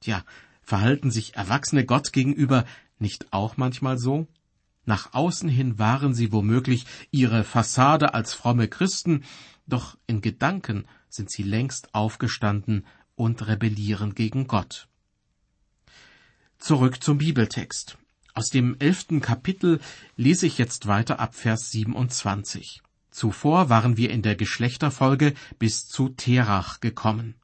Tja, 0.00 0.24
verhalten 0.62 1.10
sich 1.10 1.36
Erwachsene 1.36 1.84
Gott 1.84 2.12
gegenüber 2.12 2.64
nicht 2.98 3.32
auch 3.32 3.56
manchmal 3.56 3.98
so? 3.98 4.26
Nach 4.86 5.12
außen 5.12 5.48
hin 5.48 5.78
waren 5.78 6.14
sie 6.14 6.32
womöglich 6.32 6.86
ihre 7.10 7.44
Fassade 7.44 8.14
als 8.14 8.34
fromme 8.34 8.68
Christen, 8.68 9.24
doch 9.66 9.96
in 10.06 10.20
Gedanken 10.20 10.86
sind 11.08 11.30
sie 11.30 11.42
längst 11.42 11.94
aufgestanden 11.94 12.86
und 13.14 13.46
rebellieren 13.46 14.14
gegen 14.14 14.46
Gott. 14.46 14.88
Zurück 16.58 17.02
zum 17.02 17.18
Bibeltext. 17.18 17.99
Aus 18.34 18.50
dem 18.50 18.76
elften 18.78 19.20
Kapitel 19.20 19.80
lese 20.16 20.46
ich 20.46 20.58
jetzt 20.58 20.86
weiter 20.86 21.18
ab 21.20 21.34
Vers 21.34 21.70
27. 21.70 22.82
Zuvor 23.10 23.68
waren 23.68 23.96
wir 23.96 24.10
in 24.10 24.22
der 24.22 24.36
Geschlechterfolge 24.36 25.34
bis 25.58 25.86
zu 25.86 26.10
Terach 26.10 26.80
gekommen. 26.80 27.34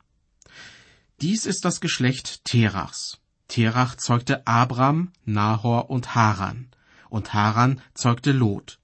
Dies 1.20 1.46
ist 1.46 1.64
das 1.64 1.80
Geschlecht 1.80 2.44
Terachs. 2.44 3.18
Terach 3.48 3.96
zeugte 3.96 4.46
Abram, 4.46 5.12
Nahor 5.24 5.90
und 5.90 6.14
Haran, 6.14 6.68
und 7.08 7.34
Haran 7.34 7.80
zeugte 7.94 8.32
Lot. 8.32 8.78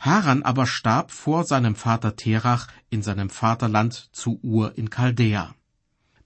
Haran 0.00 0.42
aber 0.42 0.66
starb 0.66 1.10
vor 1.10 1.44
seinem 1.44 1.76
Vater 1.76 2.16
Terach 2.16 2.66
in 2.88 3.02
seinem 3.02 3.30
Vaterland 3.30 4.08
zu 4.12 4.40
Ur 4.42 4.76
in 4.76 4.90
Chaldea. 4.90 5.54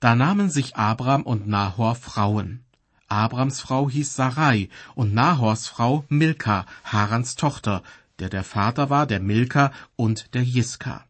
Da 0.01 0.15
nahmen 0.15 0.51
sich 0.51 0.77
Abram 0.77 1.23
und 1.23 1.47
Nahor 1.47 1.95
Frauen. 1.95 2.64
Abrams 3.09 3.61
Frau 3.61 3.89
hieß 3.91 4.15
Sarai 4.15 4.69
und 4.95 5.15
Nahors 5.15 5.69
Frau 5.69 6.05
Milka, 6.09 6.67
Harans 6.85 7.37
Tochter, 7.37 7.83
der 8.19 8.29
der 8.29 8.45
Vater 8.45 8.91
war 8.91 9.07
der 9.07 9.21
Milka 9.21 9.73
und 9.97 10.35
der 10.35 10.43
Jiska. 10.43 11.05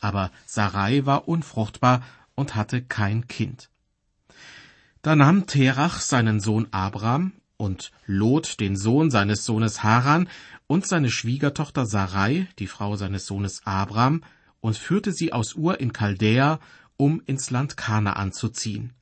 Aber 0.00 0.30
Sarai 0.46 1.04
war 1.06 1.28
unfruchtbar 1.28 2.02
und 2.34 2.54
hatte 2.54 2.82
kein 2.82 3.28
Kind. 3.28 3.70
Da 5.02 5.16
nahm 5.16 5.46
Terach 5.46 6.00
seinen 6.00 6.40
Sohn 6.40 6.68
Abram 6.72 7.32
und 7.56 7.90
Lot 8.06 8.60
den 8.60 8.76
Sohn 8.76 9.10
seines 9.10 9.44
Sohnes 9.44 9.82
Haran 9.82 10.28
und 10.66 10.86
seine 10.86 11.10
Schwiegertochter 11.10 11.84
Sarai, 11.84 12.46
die 12.58 12.66
Frau 12.66 12.96
seines 12.96 13.26
Sohnes 13.26 13.66
Abram, 13.66 14.22
und 14.60 14.76
führte 14.76 15.12
sie 15.12 15.32
aus 15.32 15.54
Ur 15.54 15.80
in 15.80 15.92
Chaldea, 15.92 16.60
um 16.96 17.22
ins 17.26 17.50
Land 17.50 17.76
Kanaan 17.76 18.32
zu 18.32 18.50
ziehen. 18.50 18.92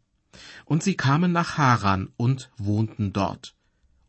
Und 0.64 0.82
sie 0.82 0.96
kamen 0.96 1.32
nach 1.32 1.56
Haran 1.58 2.12
und 2.16 2.50
wohnten 2.56 3.12
dort. 3.12 3.54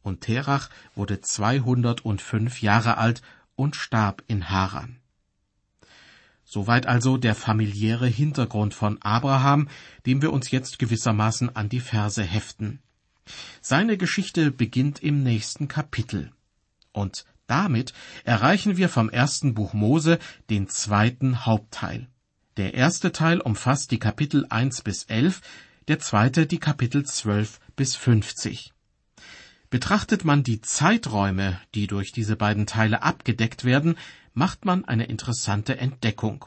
Und 0.01 0.21
Terach 0.21 0.69
wurde 0.95 1.21
zweihundertfünf 1.21 2.61
Jahre 2.61 2.97
alt 2.97 3.21
und 3.55 3.75
starb 3.75 4.23
in 4.27 4.49
Haran. 4.49 4.99
Soweit 6.45 6.87
also 6.87 7.17
der 7.17 7.35
familiäre 7.35 8.07
Hintergrund 8.07 8.73
von 8.73 8.99
Abraham, 9.01 9.67
dem 10.05 10.21
wir 10.21 10.33
uns 10.33 10.49
jetzt 10.49 10.79
gewissermaßen 10.79 11.55
an 11.55 11.69
die 11.69 11.79
Verse 11.79 12.23
heften. 12.23 12.81
Seine 13.61 13.97
Geschichte 13.97 14.49
beginnt 14.49 15.03
im 15.03 15.21
nächsten 15.21 15.67
Kapitel. 15.67 16.31
Und 16.91 17.25
damit 17.45 17.93
erreichen 18.23 18.77
wir 18.77 18.89
vom 18.89 19.09
ersten 19.09 19.53
Buch 19.53 19.73
Mose 19.73 20.17
den 20.49 20.67
zweiten 20.69 21.45
Hauptteil. 21.45 22.07
Der 22.57 22.73
erste 22.73 23.11
Teil 23.11 23.41
umfasst 23.41 23.91
die 23.91 23.99
Kapitel 23.99 24.45
1 24.49 24.81
bis 24.81 25.03
11, 25.03 25.41
der 25.89 25.97
zweite 25.97 26.45
die 26.45 26.59
Kapitel 26.59 27.03
12 27.03 27.59
bis 27.75 27.95
50. 27.95 28.73
Betrachtet 29.71 30.23
man 30.23 30.43
die 30.43 30.61
Zeiträume, 30.61 31.59
die 31.73 31.87
durch 31.87 32.11
diese 32.11 32.35
beiden 32.35 32.67
Teile 32.67 33.01
abgedeckt 33.01 33.63
werden, 33.63 33.97
macht 34.35 34.65
man 34.65 34.85
eine 34.85 35.05
interessante 35.05 35.79
Entdeckung. 35.79 36.45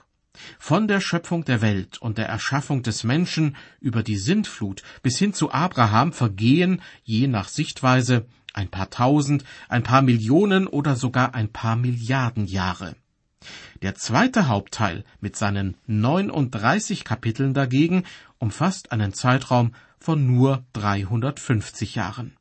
Von 0.60 0.86
der 0.86 1.00
Schöpfung 1.00 1.44
der 1.44 1.60
Welt 1.60 2.00
und 2.00 2.18
der 2.18 2.28
Erschaffung 2.28 2.84
des 2.84 3.02
Menschen 3.02 3.56
über 3.80 4.04
die 4.04 4.16
Sintflut 4.16 4.84
bis 5.02 5.18
hin 5.18 5.34
zu 5.34 5.50
Abraham 5.50 6.12
vergehen, 6.12 6.80
je 7.02 7.26
nach 7.26 7.48
Sichtweise, 7.48 8.26
ein 8.54 8.68
paar 8.68 8.90
tausend, 8.90 9.42
ein 9.68 9.82
paar 9.82 10.02
Millionen 10.02 10.68
oder 10.68 10.94
sogar 10.94 11.34
ein 11.34 11.50
paar 11.50 11.74
Milliarden 11.74 12.46
Jahre. 12.46 12.94
Der 13.82 13.96
zweite 13.96 14.46
Hauptteil 14.46 15.04
mit 15.20 15.34
seinen 15.36 15.76
39 15.86 17.02
Kapiteln 17.02 17.54
dagegen 17.54 18.04
umfasst 18.42 18.90
einen 18.90 19.14
Zeitraum 19.14 19.72
von 20.00 20.26
nur 20.26 20.66
350 20.72 21.94
Jahren. 21.94 22.36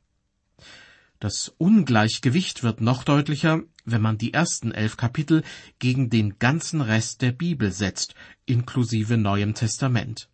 Das 1.20 1.54
Ungleichgewicht 1.58 2.64
wird 2.64 2.80
noch 2.80 3.04
deutlicher, 3.04 3.62
wenn 3.84 4.02
man 4.02 4.18
die 4.18 4.34
ersten 4.34 4.72
elf 4.72 4.96
Kapitel 4.96 5.44
gegen 5.78 6.10
den 6.10 6.40
ganzen 6.40 6.80
Rest 6.80 7.22
der 7.22 7.30
Bibel 7.30 7.70
setzt, 7.70 8.16
inklusive 8.46 9.16
Neuem 9.16 9.54
Testament. 9.54 10.28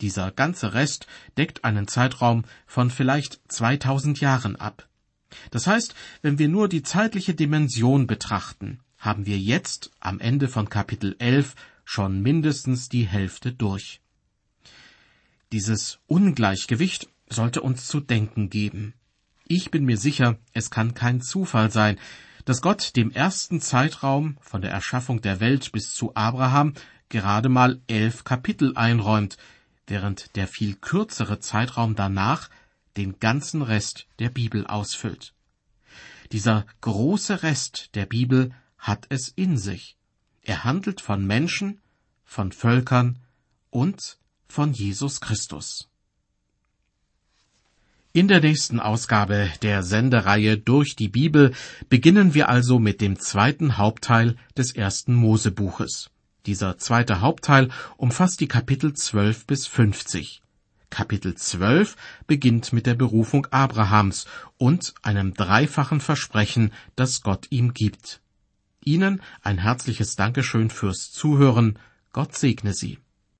Dieser 0.00 0.30
ganze 0.30 0.72
Rest 0.72 1.06
deckt 1.36 1.64
einen 1.64 1.86
Zeitraum 1.86 2.44
von 2.66 2.88
vielleicht 2.90 3.42
2000 3.48 4.22
Jahren 4.22 4.56
ab. 4.56 4.88
Das 5.50 5.66
heißt, 5.66 5.94
wenn 6.22 6.38
wir 6.38 6.48
nur 6.48 6.66
die 6.66 6.82
zeitliche 6.82 7.34
Dimension 7.34 8.06
betrachten, 8.06 8.80
haben 8.96 9.26
wir 9.26 9.38
jetzt 9.38 9.90
am 10.00 10.18
Ende 10.18 10.48
von 10.48 10.70
Kapitel 10.70 11.14
11 11.18 11.56
schon 11.84 12.22
mindestens 12.22 12.88
die 12.88 13.06
Hälfte 13.06 13.52
durch. 13.52 13.99
Dieses 15.52 15.98
Ungleichgewicht 16.06 17.08
sollte 17.28 17.60
uns 17.60 17.86
zu 17.86 18.00
denken 18.00 18.50
geben. 18.50 18.94
Ich 19.46 19.72
bin 19.72 19.84
mir 19.84 19.96
sicher, 19.96 20.38
es 20.52 20.70
kann 20.70 20.94
kein 20.94 21.20
Zufall 21.20 21.72
sein, 21.72 21.98
dass 22.44 22.62
Gott 22.62 22.94
dem 22.94 23.10
ersten 23.10 23.60
Zeitraum 23.60 24.38
von 24.40 24.62
der 24.62 24.70
Erschaffung 24.70 25.20
der 25.22 25.40
Welt 25.40 25.72
bis 25.72 25.92
zu 25.92 26.14
Abraham 26.14 26.74
gerade 27.08 27.48
mal 27.48 27.80
elf 27.88 28.22
Kapitel 28.22 28.76
einräumt, 28.76 29.38
während 29.88 30.36
der 30.36 30.46
viel 30.46 30.76
kürzere 30.76 31.40
Zeitraum 31.40 31.96
danach 31.96 32.48
den 32.96 33.18
ganzen 33.18 33.62
Rest 33.62 34.06
der 34.20 34.30
Bibel 34.30 34.66
ausfüllt. 34.68 35.34
Dieser 36.30 36.64
große 36.80 37.42
Rest 37.42 37.90
der 37.96 38.06
Bibel 38.06 38.52
hat 38.78 39.06
es 39.08 39.28
in 39.28 39.58
sich. 39.58 39.96
Er 40.42 40.62
handelt 40.62 41.00
von 41.00 41.26
Menschen, 41.26 41.80
von 42.24 42.52
Völkern 42.52 43.18
und 43.70 44.18
von 44.50 44.72
Jesus 44.72 45.20
Christus. 45.20 45.88
In 48.12 48.26
der 48.26 48.40
nächsten 48.40 48.80
Ausgabe 48.80 49.50
der 49.62 49.84
Sendereihe 49.84 50.58
Durch 50.58 50.96
die 50.96 51.08
Bibel 51.08 51.52
beginnen 51.88 52.34
wir 52.34 52.48
also 52.48 52.80
mit 52.80 53.00
dem 53.00 53.20
zweiten 53.20 53.78
Hauptteil 53.78 54.36
des 54.56 54.72
ersten 54.72 55.14
Mosebuches. 55.14 56.10
Dieser 56.46 56.76
zweite 56.78 57.20
Hauptteil 57.20 57.68
umfasst 57.96 58.40
die 58.40 58.48
Kapitel 58.48 58.94
12 58.94 59.46
bis 59.46 59.68
50. 59.68 60.42
Kapitel 60.90 61.36
12 61.36 61.96
beginnt 62.26 62.72
mit 62.72 62.86
der 62.86 62.94
Berufung 62.94 63.46
Abrahams 63.52 64.26
und 64.58 64.92
einem 65.02 65.34
dreifachen 65.34 66.00
Versprechen, 66.00 66.72
das 66.96 67.22
Gott 67.22 67.46
ihm 67.50 67.74
gibt. 67.74 68.20
Ihnen 68.84 69.22
ein 69.42 69.58
herzliches 69.58 70.16
Dankeschön 70.16 70.68
fürs 70.68 71.12
Zuhören. 71.12 71.78
Gott 72.12 72.36
segne 72.36 72.74
Sie. 72.74 72.98